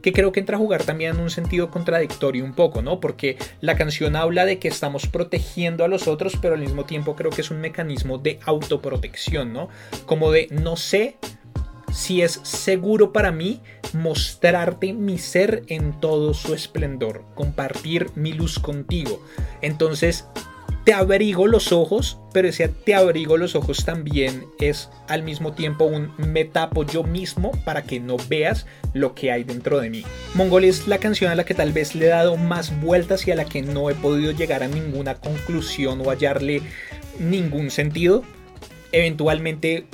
que 0.01 0.13
creo 0.13 0.31
que 0.31 0.41
entra 0.41 0.57
a 0.57 0.61
jugar 0.61 0.85
también 0.85 1.17
en 1.17 1.21
un 1.21 1.31
sentido 1.31 1.71
contradictorio 1.71 2.45
un 2.45 2.55
poco, 2.55 2.83
¿no? 2.83 3.01
Porque 3.01 3.37
la 3.61 3.77
canción 3.77 4.15
habla 4.15 4.45
de 4.45 4.61
que 4.61 4.69
estamos 4.69 5.09
protegiendo 5.09 5.85
a 5.85 5.89
los 5.89 6.07
otros, 6.07 6.39
pero 6.41 6.55
al 6.55 6.61
mismo 6.61 6.85
tiempo 6.85 7.17
creo 7.17 7.33
que 7.33 7.41
es 7.41 7.51
un 7.51 7.61
mecanismo 7.61 8.19
de 8.19 8.39
autoprotección, 8.45 9.53
¿no? 9.53 9.69
Como 10.07 10.31
de 10.31 10.47
no 10.51 10.77
sé 10.77 11.17
si 11.93 12.23
es 12.23 12.41
seguro 12.45 13.13
para 13.13 13.33
mí 13.33 13.61
mostrarte 13.93 14.93
mi 14.93 15.19
ser 15.19 15.65
en 15.67 15.99
todo 15.99 16.33
su 16.33 16.55
esplendor, 16.55 17.25
compartir 17.35 18.11
mi 18.15 18.33
luz 18.33 18.61
contigo. 18.61 19.21
Entonces, 19.63 20.27
te 20.89 20.95
abrigo 20.95 21.47
los 21.47 21.71
ojos, 21.71 22.17
pero 22.33 22.49
ese 22.49 22.67
te 22.67 22.95
abrigo 22.95 23.37
los 23.37 23.55
ojos 23.55 23.85
también 23.85 24.47
es 24.59 24.89
al 25.07 25.23
mismo 25.23 25.53
tiempo 25.53 25.85
un 25.85 26.15
me 26.17 26.47
tapo 26.47 26.83
yo 26.83 27.03
mismo 27.03 27.53
para 27.67 27.83
que 27.83 28.01
no 28.01 28.17
veas 28.31 28.65
lo 28.95 29.15
que 29.15 29.31
hay 29.31 29.45
dentro 29.45 29.81
de 29.81 29.91
mí. 29.91 30.05
Mongol 30.33 30.65
es 30.65 30.89
la 30.89 30.97
canción 30.97 31.31
a 31.31 31.35
la 31.35 31.45
que 31.45 31.53
tal 31.53 31.75
vez 31.75 31.95
le 31.95 32.07
he 32.07 32.09
dado 32.09 32.39
más 32.39 32.81
vueltas 32.81 33.29
y 33.29 33.31
a 33.31 33.35
la 33.35 33.45
que 33.45 33.61
no 33.61 33.91
he 33.91 33.95
podido 33.95 34.33
llegar 34.33 34.63
a 34.63 34.69
ninguna 34.69 35.17
conclusión 35.17 36.01
o 36.01 36.09
hallarle 36.09 36.63
ningún 37.19 37.71
sentido. 37.71 38.23
Eventualmente 38.91 39.85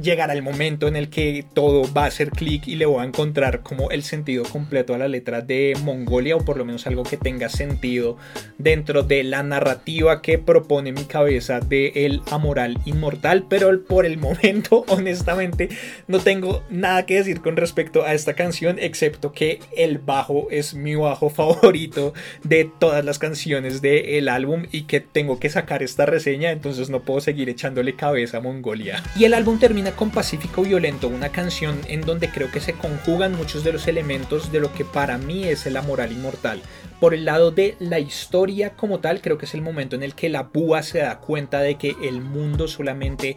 llegará 0.00 0.32
el 0.32 0.42
momento 0.42 0.88
en 0.88 0.96
el 0.96 1.08
que 1.08 1.44
todo 1.54 1.92
va 1.92 2.04
a 2.04 2.06
hacer 2.06 2.30
clic 2.30 2.66
y 2.66 2.76
le 2.76 2.86
voy 2.86 3.02
a 3.02 3.06
encontrar 3.06 3.60
como 3.62 3.90
el 3.90 4.02
sentido 4.02 4.44
completo 4.44 4.94
a 4.94 4.98
la 4.98 5.08
letra 5.08 5.40
de 5.40 5.76
Mongolia 5.82 6.36
o 6.36 6.44
por 6.44 6.56
lo 6.56 6.64
menos 6.64 6.86
algo 6.86 7.02
que 7.02 7.16
tenga 7.16 7.48
sentido 7.48 8.16
dentro 8.58 9.02
de 9.02 9.24
la 9.24 9.42
narrativa 9.42 10.22
que 10.22 10.38
propone 10.38 10.92
mi 10.92 11.04
cabeza 11.04 11.60
de 11.60 11.92
el 11.94 12.22
amoral 12.30 12.78
inmortal. 12.84 13.46
Pero 13.48 13.82
por 13.84 14.06
el 14.06 14.18
momento 14.18 14.84
honestamente 14.88 15.68
no 16.06 16.18
tengo 16.20 16.62
nada 16.70 17.06
que 17.06 17.16
decir 17.16 17.40
con 17.40 17.56
respecto 17.56 18.04
a 18.04 18.14
esta 18.14 18.34
canción 18.34 18.78
excepto 18.78 19.32
que 19.32 19.60
el 19.76 19.98
bajo 19.98 20.48
es 20.50 20.74
mi 20.74 20.94
bajo 20.94 21.30
favorito 21.30 22.14
de 22.44 22.70
todas 22.78 23.04
las 23.04 23.18
canciones 23.18 23.82
del 23.82 24.28
álbum 24.28 24.66
y 24.72 24.82
que 24.82 25.00
tengo 25.00 25.38
que 25.38 25.50
sacar 25.50 25.82
esta 25.82 26.06
reseña 26.06 26.50
entonces 26.50 26.90
no 26.90 27.00
puedo 27.00 27.20
seguir 27.20 27.48
echándole 27.48 27.94
cabeza 27.94 28.38
a 28.38 28.40
Mongolia. 28.40 29.02
Y 29.16 29.24
el 29.24 29.34
álbum 29.34 29.58
termina 29.58 29.87
con 29.92 30.10
Pacífico 30.10 30.62
Violento, 30.62 31.08
una 31.08 31.30
canción 31.30 31.80
en 31.88 32.00
donde 32.00 32.30
creo 32.30 32.50
que 32.50 32.60
se 32.60 32.72
conjugan 32.72 33.36
muchos 33.36 33.64
de 33.64 33.72
los 33.72 33.86
elementos 33.88 34.50
de 34.52 34.60
lo 34.60 34.72
que 34.72 34.84
para 34.84 35.18
mí 35.18 35.44
es 35.44 35.66
el 35.66 35.76
amoral 35.76 36.12
inmortal. 36.12 36.60
Por 37.00 37.14
el 37.14 37.24
lado 37.24 37.50
de 37.50 37.76
la 37.78 37.98
historia 37.98 38.74
como 38.74 39.00
tal, 39.00 39.20
creo 39.20 39.38
que 39.38 39.46
es 39.46 39.54
el 39.54 39.62
momento 39.62 39.96
en 39.96 40.02
el 40.02 40.14
que 40.14 40.28
la 40.28 40.42
búa 40.42 40.82
se 40.82 40.98
da 40.98 41.20
cuenta 41.20 41.60
de 41.60 41.76
que 41.76 41.96
el 42.02 42.20
mundo 42.20 42.68
solamente 42.68 43.36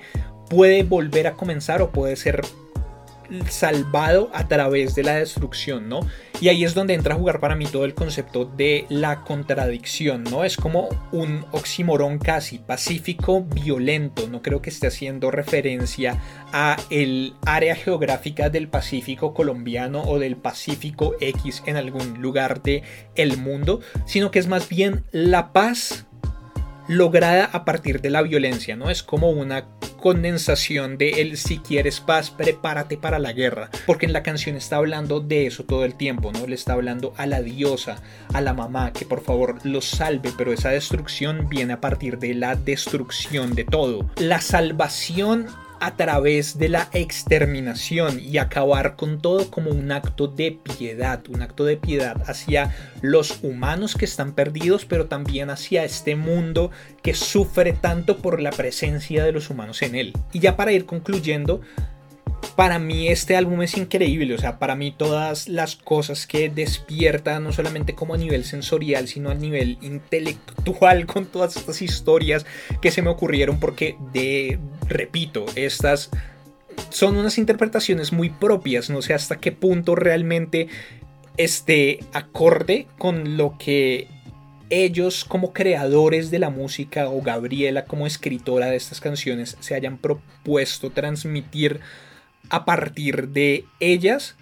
puede 0.50 0.84
volver 0.84 1.28
a 1.28 1.34
comenzar 1.34 1.82
o 1.82 1.92
puede 1.92 2.16
ser 2.16 2.42
salvado 3.50 4.30
a 4.34 4.48
través 4.48 4.96
de 4.96 5.04
la 5.04 5.16
destrucción, 5.16 5.88
¿no? 5.90 6.02
Y 6.40 6.50
ahí 6.50 6.64
es 6.64 6.74
donde 6.74 6.94
entra 6.94 7.16
a 7.16 7.18
jugar 7.18 7.40
para 7.40 7.56
mí 7.56 7.66
todo 7.66 7.86
el 7.86 7.94
concepto 7.94 8.46
de 8.46 8.86
la 8.90 9.22
contradicción, 9.22 10.24
¿no? 10.24 10.44
Es 10.44 10.58
como 10.58 10.90
un 11.12 11.46
oxímoron 11.52 12.18
casi 12.18 12.58
pacífico 12.58 13.44
violento, 13.44 14.28
no 14.28 14.42
creo 14.42 14.62
que 14.62 14.70
esté 14.70 14.88
haciendo 14.88 15.32
referencia 15.32 16.20
a 16.52 16.78
el 16.90 17.34
área 17.46 17.76
geográfica 17.76 18.50
del 18.50 18.68
Pacífico 18.68 19.34
colombiano 19.34 20.04
o 20.04 20.20
del 20.20 20.36
Pacífico 20.36 21.16
X 21.20 21.64
en 21.66 21.78
algún 21.78 22.22
lugar 22.22 22.62
de 22.62 22.84
el 23.16 23.38
mundo, 23.38 23.82
sino 24.06 24.32
que 24.32 24.40
es 24.40 24.48
más 24.48 24.68
bien 24.68 25.04
la 25.12 25.54
paz 25.54 26.06
lograda 26.88 27.50
a 27.54 27.64
partir 27.64 28.02
de 28.02 28.10
la 28.10 28.22
violencia, 28.22 28.76
¿no? 28.76 28.90
Es 28.90 29.04
como 29.04 29.30
una 29.30 29.66
condensación 30.02 30.98
de 30.98 31.22
el 31.22 31.38
si 31.38 31.60
quieres 31.60 32.02
paz, 32.02 32.30
prepárate 32.32 32.98
para 32.98 33.20
la 33.20 33.32
guerra, 33.32 33.70
porque 33.86 34.06
en 34.06 34.14
la 34.14 34.24
canción 34.24 34.58
está 34.58 34.78
hablando 34.78 35.22
de 35.22 35.48
eso 35.48 35.64
todo 35.64 35.86
el 35.86 35.96
tiempo, 35.96 36.34
¿no? 36.34 36.46
Le 36.46 36.56
está 36.56 36.74
hablando 36.74 37.14
a 37.16 37.26
la 37.26 37.42
diosa, 37.42 38.02
a 38.34 38.42
la 38.42 38.54
mamá, 38.54 38.92
que 38.92 39.06
por 39.06 39.22
favor 39.22 39.60
los 39.64 39.86
salve, 39.86 40.34
pero 40.38 40.52
esa 40.52 40.70
destrucción 40.70 41.48
viene 41.48 41.74
a 41.74 41.82
partir 41.82 42.20
de 42.20 42.34
la 42.34 42.56
destrucción 42.56 43.56
de 43.56 43.64
todo. 43.64 44.10
La 44.18 44.42
salvación 44.42 45.48
a 45.82 45.96
través 45.96 46.60
de 46.60 46.70
la 46.70 46.90
exterminación 46.94 48.20
y 48.20 48.38
acabar 48.38 48.96
con 48.96 49.20
todo 49.20 49.50
como 49.50 49.72
un 49.72 49.92
acto 49.92 50.28
de 50.28 50.52
piedad, 50.52 51.24
un 51.28 51.42
acto 51.42 51.66
de 51.66 51.76
piedad 51.76 52.22
hacia 52.28 52.76
los 53.02 53.40
humanos 53.42 53.96
que 53.96 54.06
están 54.06 54.34
perdidos, 54.34 54.86
pero 54.86 55.08
también 55.08 55.50
hacia 55.50 55.84
este 55.84 56.16
mundo 56.16 56.70
que 57.02 57.16
sufre 57.16 57.74
tanto 57.74 58.18
por 58.18 58.40
la 58.42 58.52
presencia 58.52 59.26
de 59.26 59.32
los 59.32 59.50
humanos 59.50 59.82
en 59.82 59.96
él. 59.96 60.14
Y 60.32 60.40
ya 60.40 60.56
para 60.56 60.72
ir 60.72 60.86
concluyendo, 60.86 61.62
para 62.56 62.80
mí 62.80 63.08
este 63.08 63.36
álbum 63.36 63.62
es 63.62 63.78
increíble, 63.78 64.34
o 64.34 64.38
sea, 64.38 64.60
para 64.60 64.76
mí 64.76 64.92
todas 64.92 65.48
las 65.48 65.76
cosas 65.76 66.28
que 66.28 66.50
despierta, 66.50 67.40
no 67.40 67.52
solamente 67.52 67.96
como 67.96 68.14
a 68.14 68.18
nivel 68.18 68.46
sensorial, 68.46 69.08
sino 69.08 69.30
a 69.30 69.36
nivel 69.36 69.78
intelectual, 69.82 71.06
con 71.08 71.26
todas 71.26 71.56
estas 71.56 71.82
historias 71.82 72.46
que 72.82 72.92
se 72.92 73.02
me 73.02 73.10
ocurrieron, 73.10 73.60
porque 73.60 73.96
de, 74.14 74.60
repito, 74.88 75.46
estas 75.56 76.10
son 76.90 77.18
unas 77.18 77.38
interpretaciones 77.38 78.12
muy 78.12 78.30
propias, 78.30 78.90
no 78.90 79.02
sé 79.02 79.14
hasta 79.14 79.38
qué 79.38 79.52
punto 79.52 79.96
realmente 79.96 80.68
esté 81.38 82.00
acorde 82.14 82.88
con 82.98 83.38
lo 83.38 83.58
que 83.58 84.08
ellos 84.70 85.26
como 85.26 85.52
creadores 85.52 86.32
de 86.32 86.40
la 86.40 86.50
música 86.50 87.10
o 87.10 87.22
Gabriela 87.22 87.86
como 87.86 88.08
escritora 88.08 88.68
de 88.68 88.78
estas 88.78 89.02
canciones 89.02 89.58
se 89.60 89.76
hayan 89.76 89.98
propuesto 89.98 90.92
transmitir 90.92 91.82
a 92.52 92.66
partir 92.66 93.30
de 93.30 93.66
ellas. 93.80 94.36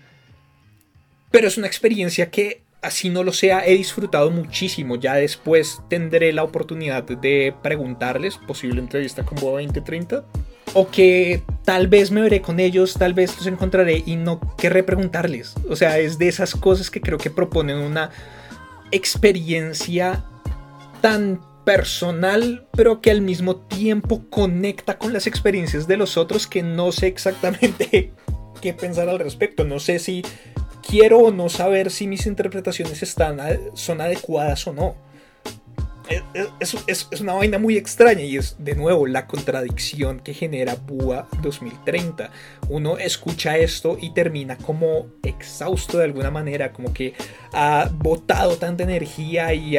Pero 1.32 1.48
es 1.48 1.58
una 1.58 1.68
experiencia 1.68 2.32
que, 2.32 2.64
así 2.82 3.10
no 3.10 3.24
lo 3.24 3.32
sea, 3.32 3.66
he 3.66 3.78
disfrutado 3.78 4.32
muchísimo. 4.32 4.96
Ya 4.96 5.14
después 5.14 5.80
tendré 5.90 6.34
la 6.34 6.44
oportunidad 6.44 7.04
de 7.04 7.54
preguntarles, 7.62 8.38
posible 8.38 8.82
entrevista 8.82 9.24
con 9.24 9.38
Boa 9.40 9.62
2030. 9.62 10.26
O 10.74 10.90
que 10.90 11.44
tal 11.64 11.88
vez 11.88 12.12
me 12.12 12.22
veré 12.22 12.42
con 12.42 12.60
ellos, 12.60 12.94
tal 12.94 13.14
vez 13.14 13.36
los 13.38 13.48
encontraré 13.48 14.04
y 14.06 14.16
no 14.16 14.40
querré 14.58 14.84
preguntarles. 14.84 15.56
O 15.68 15.76
sea, 15.76 15.98
es 16.00 16.18
de 16.18 16.28
esas 16.28 16.56
cosas 16.56 16.92
que 16.92 17.02
creo 17.02 17.18
que 17.18 17.32
proponen 17.32 17.78
una 17.78 18.12
experiencia 18.92 20.26
tan 21.02 21.40
personal, 21.70 22.66
pero 22.72 23.00
que 23.00 23.12
al 23.12 23.22
mismo 23.22 23.58
tiempo 23.58 24.24
conecta 24.32 24.98
con 24.98 25.14
las 25.14 25.28
experiencias 25.28 25.88
de 25.88 25.98
los 25.98 26.18
otros 26.18 26.48
que 26.48 26.64
no 26.64 26.92
sé 26.92 27.06
exactamente 27.06 28.12
qué 28.62 28.74
pensar 28.74 29.08
al 29.08 29.20
respecto. 29.20 29.66
No 29.66 29.80
sé 29.80 30.00
si 30.00 30.24
quiero 30.82 31.20
o 31.20 31.32
no 31.32 31.48
saber 31.48 31.92
si 31.92 32.08
mis 32.08 32.26
interpretaciones 32.26 33.04
están, 33.04 33.38
son 33.76 34.02
adecuadas 34.02 34.66
o 34.66 34.74
no 34.74 34.96
es, 36.60 36.76
es, 36.88 37.22
una 37.22 37.34
vaina 37.34 37.60
muy 37.60 37.78
extraña 37.78 38.22
y 38.22 38.38
es 38.38 38.56
de 38.60 38.76
nuevo 38.76 39.06
la 39.08 39.28
contradicción 39.28 40.20
que 40.20 40.34
genera 40.34 40.76
Búa 40.76 41.28
2030. 41.42 42.32
Uno 42.70 42.98
escucha 42.98 43.58
esto 43.58 43.98
y 44.00 44.14
termina 44.14 44.58
como 44.58 45.08
exhausto 45.24 45.98
de 45.98 46.06
alguna 46.06 46.32
manera, 46.32 46.74
como 46.74 46.94
que 46.94 47.14
ha 47.54 47.90
botado 47.94 48.58
tanta 48.58 48.84
energía 48.84 49.54
y, 49.54 49.78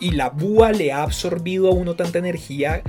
y 0.00 0.10
la 0.12 0.30
Búa 0.30 0.72
le 0.72 0.92
ha 0.92 1.02
absorbido 1.02 1.68
a 1.68 1.72
uno 1.72 1.94
tanta 1.96 2.18
energía 2.18 2.82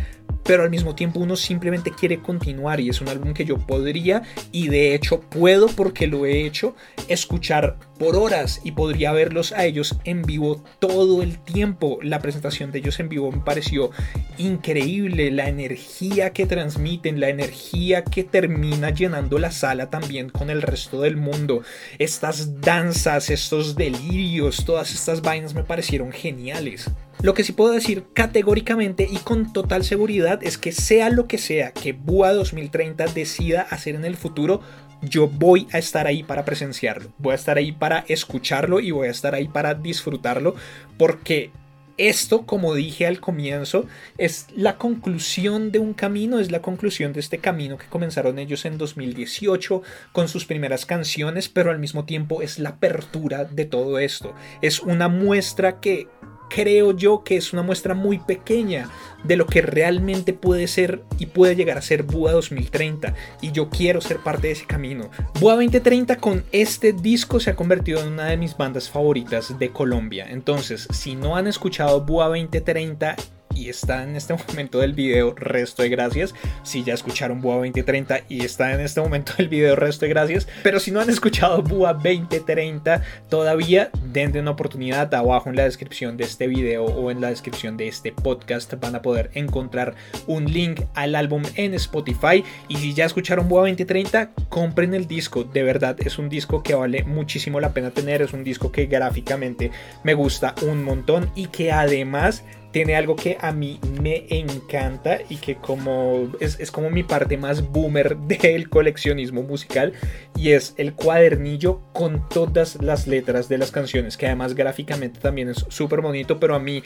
pero 0.43 0.63
al 0.63 0.69
mismo 0.69 0.95
tiempo 0.95 1.19
uno 1.19 1.35
simplemente 1.35 1.91
quiere 1.91 2.21
continuar 2.21 2.79
y 2.79 2.89
es 2.89 3.01
un 3.01 3.09
álbum 3.09 3.33
que 3.33 3.45
yo 3.45 3.57
podría 3.57 4.23
y 4.51 4.67
de 4.67 4.95
hecho 4.95 5.21
puedo 5.21 5.67
porque 5.67 6.07
lo 6.07 6.25
he 6.25 6.45
hecho 6.45 6.75
escuchar 7.07 7.77
por 7.97 8.15
horas 8.15 8.61
y 8.63 8.71
podría 8.71 9.11
verlos 9.11 9.51
a 9.51 9.65
ellos 9.65 9.95
en 10.03 10.23
vivo 10.23 10.63
todo 10.79 11.21
el 11.23 11.39
tiempo. 11.39 11.99
La 12.01 12.19
presentación 12.19 12.71
de 12.71 12.79
ellos 12.79 12.99
en 12.99 13.09
vivo 13.09 13.31
me 13.31 13.39
pareció 13.39 13.91
increíble, 14.37 15.31
la 15.31 15.47
energía 15.47 16.31
que 16.31 16.45
transmiten, 16.45 17.19
la 17.19 17.29
energía 17.29 18.03
que 18.03 18.23
termina 18.23 18.89
llenando 18.89 19.39
la 19.39 19.51
sala 19.51 19.89
también 19.89 20.29
con 20.29 20.49
el 20.49 20.61
resto 20.61 21.01
del 21.01 21.17
mundo. 21.17 21.63
Estas 21.99 22.59
danzas, 22.61 23.29
estos 23.29 23.75
delirios, 23.75 24.65
todas 24.65 24.93
estas 24.93 25.21
vainas 25.21 25.53
me 25.53 25.63
parecieron 25.63 26.11
geniales. 26.11 26.89
Lo 27.23 27.33
que 27.33 27.45
sí 27.45 27.53
puedo 27.53 27.71
decir 27.71 28.07
categóricamente 28.13 29.07
y 29.09 29.15
con 29.15 29.53
total 29.53 29.85
seguridad 29.85 30.43
es 30.43 30.57
que 30.57 30.73
sea 30.73 31.09
lo 31.09 31.25
que 31.25 31.37
sea 31.37 31.71
que 31.71 31.93
BUA 31.93 32.33
2030 32.33 33.05
decida 33.05 33.61
hacer 33.61 33.95
en 33.95 34.03
el 34.03 34.17
futuro, 34.17 34.59
yo 35.01 35.29
voy 35.29 35.65
a 35.71 35.77
estar 35.77 36.05
ahí 36.05 36.23
para 36.23 36.43
presenciarlo, 36.43 37.13
voy 37.19 37.31
a 37.31 37.35
estar 37.35 37.57
ahí 37.57 37.71
para 37.71 38.03
escucharlo 38.09 38.81
y 38.81 38.91
voy 38.91 39.07
a 39.07 39.11
estar 39.11 39.35
ahí 39.35 39.47
para 39.47 39.73
disfrutarlo 39.73 40.55
porque 40.97 41.51
esto, 41.95 42.45
como 42.45 42.73
dije 42.73 43.07
al 43.07 43.21
comienzo, 43.21 43.85
es 44.17 44.47
la 44.53 44.77
conclusión 44.77 45.71
de 45.71 45.79
un 45.79 45.93
camino, 45.93 46.39
es 46.39 46.51
la 46.51 46.61
conclusión 46.61 47.13
de 47.13 47.21
este 47.21 47.37
camino 47.37 47.77
que 47.77 47.85
comenzaron 47.85 48.37
ellos 48.37 48.65
en 48.65 48.77
2018 48.77 49.81
con 50.11 50.27
sus 50.27 50.45
primeras 50.45 50.85
canciones, 50.85 51.47
pero 51.47 51.71
al 51.71 51.79
mismo 51.79 52.03
tiempo 52.03 52.41
es 52.41 52.59
la 52.59 52.69
apertura 52.69 53.45
de 53.45 53.63
todo 53.63 53.99
esto. 53.99 54.33
Es 54.61 54.81
una 54.81 55.07
muestra 55.07 55.79
que 55.79 56.09
creo 56.53 56.91
yo 56.91 57.23
que 57.23 57.35
es 57.35 57.51
una 57.51 57.63
muestra 57.63 57.95
muy 57.95 58.19
pequeña 58.19 58.89
de 59.23 59.37
lo 59.37 59.47
que 59.47 59.61
realmente 59.61 60.33
puede 60.33 60.67
ser 60.67 61.01
y 61.17 61.27
puede 61.27 61.55
llegar 61.55 61.77
a 61.77 61.81
ser 61.81 62.03
BUA 62.03 62.33
2030 62.33 63.15
y 63.41 63.51
yo 63.51 63.69
quiero 63.69 64.01
ser 64.01 64.17
parte 64.17 64.47
de 64.47 64.53
ese 64.53 64.65
camino. 64.65 65.09
BUA 65.39 65.55
2030 65.55 66.17
con 66.17 66.43
este 66.51 66.93
disco 66.93 67.39
se 67.39 67.49
ha 67.49 67.55
convertido 67.55 68.01
en 68.01 68.13
una 68.13 68.25
de 68.25 68.37
mis 68.37 68.55
bandas 68.55 68.89
favoritas 68.89 69.57
de 69.57 69.71
Colombia. 69.71 70.27
Entonces, 70.29 70.87
si 70.91 71.15
no 71.15 71.35
han 71.37 71.47
escuchado 71.47 72.01
BUA 72.01 72.27
2030 72.27 73.15
y 73.55 73.69
está 73.69 74.03
en 74.03 74.15
este 74.15 74.33
momento 74.47 74.79
del 74.79 74.93
video, 74.93 75.33
resto 75.35 75.83
de 75.83 75.89
gracias. 75.89 76.33
Si 76.63 76.83
ya 76.83 76.93
escucharon 76.93 77.41
Bua 77.41 77.55
2030 77.55 78.21
y 78.29 78.43
está 78.43 78.73
en 78.73 78.81
este 78.81 79.01
momento 79.01 79.33
del 79.37 79.49
video, 79.49 79.75
resto 79.75 80.05
de 80.05 80.09
gracias. 80.09 80.47
Pero 80.63 80.79
si 80.79 80.91
no 80.91 80.99
han 80.99 81.09
escuchado 81.09 81.61
Bua 81.61 81.93
2030 81.93 83.01
todavía, 83.29 83.89
denle 84.11 84.39
una 84.39 84.51
oportunidad. 84.51 85.13
Abajo 85.13 85.49
en 85.49 85.55
la 85.55 85.63
descripción 85.63 86.17
de 86.17 86.25
este 86.25 86.47
video 86.47 86.85
o 86.85 87.11
en 87.11 87.21
la 87.21 87.29
descripción 87.29 87.77
de 87.77 87.87
este 87.87 88.11
podcast 88.11 88.73
van 88.79 88.95
a 88.95 89.01
poder 89.01 89.31
encontrar 89.33 89.95
un 90.27 90.45
link 90.45 90.81
al 90.93 91.15
álbum 91.15 91.43
en 91.55 91.73
Spotify. 91.73 92.43
Y 92.67 92.77
si 92.77 92.93
ya 92.93 93.05
escucharon 93.05 93.47
Bua 93.47 93.61
2030, 93.61 94.31
compren 94.49 94.93
el 94.93 95.07
disco. 95.07 95.43
De 95.43 95.63
verdad, 95.63 95.95
es 95.99 96.17
un 96.17 96.29
disco 96.29 96.63
que 96.63 96.75
vale 96.75 97.03
muchísimo 97.03 97.59
la 97.59 97.73
pena 97.73 97.91
tener. 97.91 98.21
Es 98.21 98.33
un 98.33 98.43
disco 98.43 98.71
que 98.71 98.85
gráficamente 98.85 99.71
me 100.03 100.13
gusta 100.13 100.55
un 100.61 100.83
montón 100.83 101.29
y 101.35 101.47
que 101.47 101.71
además 101.71 102.43
tiene 102.73 102.95
algo 102.95 103.15
que 103.15 103.37
a 103.39 103.51
mí 103.51 103.79
me 104.01 104.25
encanta 104.29 105.19
y 105.29 105.37
que 105.37 105.55
como 105.55 106.31
es, 106.39 106.71
como 106.71 106.89
mi 106.89 107.03
parte 107.03 107.37
más 107.37 107.71
boomer 107.71 108.17
del 108.27 108.67
coleccionismo 108.67 109.43
musical 109.43 109.93
y 110.35 110.51
es 110.51 110.73
el 110.77 110.93
cuadernillo 110.93 111.81
con 111.93 112.27
todas 112.27 112.81
las 112.81 113.07
letras 113.07 113.47
de 113.47 113.59
las 113.59 113.71
canciones 113.71 114.17
que 114.17 114.25
además 114.25 114.55
gráficamente 114.55 115.19
también 115.19 115.49
es 115.49 115.63
súper 115.69 116.01
bonito 116.01 116.39
pero 116.39 116.55
a 116.55 116.59
mí 116.59 116.83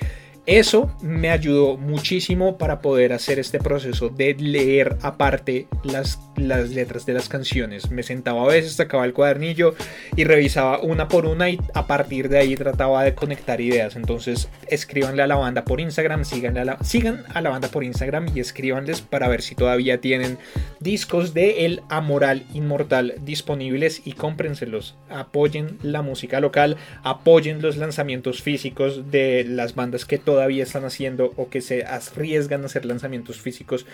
eso 0.47 0.89
me 1.01 1.29
ayudó 1.29 1.75
muchísimo 1.75 2.57
para 2.57 2.79
poder 2.79 3.11
hacer 3.11 3.37
este 3.37 3.59
proceso 3.59 4.07
de 4.07 4.33
leer 4.35 4.95
aparte 5.01 5.67
las, 5.83 6.21
las 6.37 6.69
letras 6.69 7.05
de 7.05 7.11
las 7.11 7.27
canciones. 7.27 7.91
Me 7.91 8.01
sentaba 8.01 8.43
a 8.43 8.47
veces, 8.47 8.71
sacaba 8.71 9.03
el 9.03 9.11
cuadernillo 9.11 9.75
y 10.15 10.23
revisaba 10.23 10.79
una 10.79 11.09
por 11.09 11.25
una 11.25 11.49
y 11.49 11.59
a 11.73 11.85
partir 11.85 12.29
de 12.29 12.37
ahí 12.37 12.55
trataba 12.55 13.03
de 13.03 13.13
conectar 13.13 13.59
ideas. 13.59 13.97
Entonces 13.97 14.47
escríbanle 14.67 15.21
a 15.21 15.27
la 15.27 15.35
banda 15.35 15.65
por 15.65 15.81
Instagram, 15.81 16.23
sigan 16.23 16.57
a 16.57 16.63
la, 16.63 16.77
sigan 16.81 17.25
a 17.33 17.41
la 17.41 17.49
banda 17.49 17.67
por 17.67 17.83
Instagram 17.83 18.27
y 18.33 18.39
escríbanles 18.39 19.01
para 19.01 19.27
ver 19.27 19.41
si 19.41 19.53
todavía 19.53 19.99
tienen 19.99 20.37
discos 20.79 21.33
de 21.33 21.65
El 21.65 21.81
Amoral 21.89 22.45
Inmortal 22.53 23.15
disponibles 23.19 24.01
y 24.05 24.13
cómprenselos. 24.13 24.95
Apoyen 25.09 25.77
la 25.81 26.01
música 26.01 26.39
local, 26.39 26.77
apoyen 27.03 27.61
los 27.61 27.75
lanzamientos 27.75 28.41
físicos 28.41 29.11
de 29.11 29.43
las 29.43 29.75
bandas 29.75 30.05
que 30.05 30.17
todavía 30.17 30.36
todavía 30.37 30.61
están 30.61 30.85
haciendo 30.85 31.33
o 31.35 31.49
que 31.49 31.61
se 31.61 31.83
arriesgan 31.83 32.61
a 32.61 32.67
hacer 32.67 32.85
lanzamientos 32.85 33.41
físicos. 33.41 33.87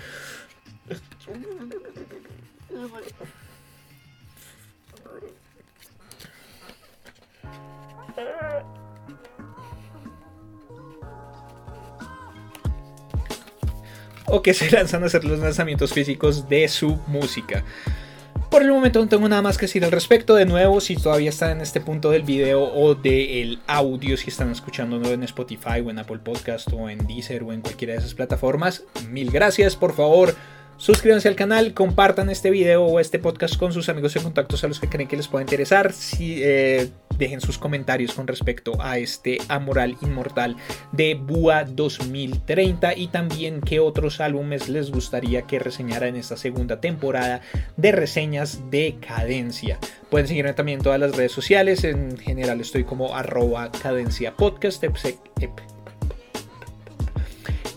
O 14.26 14.42
que 14.42 14.54
se 14.54 14.70
lanzan 14.70 15.04
a 15.04 15.06
hacer 15.06 15.24
los 15.24 15.40
lanzamientos 15.40 15.94
físicos 15.94 16.50
de 16.50 16.68
su 16.68 16.98
música. 17.08 17.64
Por 18.54 18.62
el 18.62 18.72
momento 18.72 19.00
no 19.00 19.08
tengo 19.08 19.28
nada 19.28 19.42
más 19.42 19.58
que 19.58 19.66
decir 19.66 19.84
al 19.84 19.92
respecto. 19.92 20.36
De 20.36 20.46
nuevo, 20.46 20.80
si 20.80 20.96
todavía 20.96 21.32
están 21.32 21.54
en 21.54 21.62
este 21.62 21.82
punto 21.82 22.12
del 22.12 22.22
video 22.22 22.62
o 22.64 22.94
del 22.94 23.58
audio, 23.66 24.16
si 24.16 24.30
están 24.30 24.52
escuchándolo 24.52 25.10
en 25.10 25.24
Spotify 25.24 25.82
o 25.84 25.90
en 25.90 25.98
Apple 25.98 26.20
Podcast 26.20 26.72
o 26.72 26.88
en 26.88 27.00
Deezer 27.08 27.42
o 27.42 27.52
en 27.52 27.62
cualquiera 27.62 27.94
de 27.94 28.00
esas 28.00 28.14
plataformas, 28.14 28.84
mil 29.10 29.32
gracias. 29.32 29.76
Por 29.76 29.96
favor, 29.96 30.36
Suscríbanse 30.78 31.30
al 31.30 31.36
canal, 31.36 31.74
compartan 31.74 32.30
este 32.30 32.50
video 32.50 32.84
o 32.84 33.00
este 33.00 33.20
podcast 33.20 33.58
con 33.58 33.72
sus 33.72 33.90
amigos 33.90 34.16
y 34.16 34.20
contactos 34.20 34.64
a 34.64 34.68
los 34.68 34.80
que 34.80 34.90
creen 34.90 35.08
que 35.08 35.16
les 35.16 35.28
pueda 35.28 35.44
interesar. 35.44 35.94
Si, 35.94 36.42
eh, 36.44 36.90
dejen 37.18 37.42
sus 37.42 37.58
comentarios 37.58 38.14
con 38.14 38.28
respecto 38.28 38.82
a 38.82 38.98
este 38.98 39.38
Amoral 39.48 39.98
Inmortal 40.02 40.56
de 40.92 41.16
Bua 41.16 41.64
2030 41.64 42.96
y 42.96 43.08
también 43.08 43.62
qué 43.62 43.80
otros 43.80 44.20
álbumes 44.20 44.70
les 44.70 44.92
gustaría 44.92 45.44
que 45.44 45.60
reseñara 45.60 46.08
en 46.08 46.16
esta 46.16 46.38
segunda 46.38 46.82
temporada 46.82 47.42
de 47.78 47.92
reseñas 47.92 48.70
de 48.70 48.98
cadencia. 49.06 49.80
Pueden 50.10 50.28
seguirme 50.28 50.54
también 50.54 50.80
en 50.80 50.84
todas 50.84 51.00
las 51.00 51.16
redes 51.16 51.32
sociales, 51.32 51.84
en 51.84 52.18
general 52.18 52.62
estoy 52.62 52.84
como 52.84 53.16
arroba 53.16 53.72
cadencia 53.72 54.34
podcast, 54.34 54.84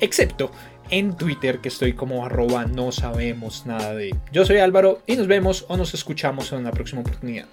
excepto 0.01 0.51
en 0.91 1.17
Twitter 1.17 1.59
que 1.59 1.69
estoy 1.69 1.93
como 1.93 2.25
arroba 2.25 2.67
no 2.67 2.93
sabemos 2.93 3.67
nada 3.67 3.95
de. 3.95 4.15
Yo 4.33 4.45
soy 4.45 4.59
Álvaro 4.59 5.03
y 5.07 5.17
nos 5.17 5.27
vemos 5.27 5.65
o 5.69 5.77
nos 5.77 5.95
escuchamos 5.95 6.53
en 6.53 6.59
una 6.59 6.73
próxima 6.73 7.01
oportunidad. 7.01 7.47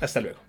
Hasta 0.00 0.20
luego. 0.20 0.47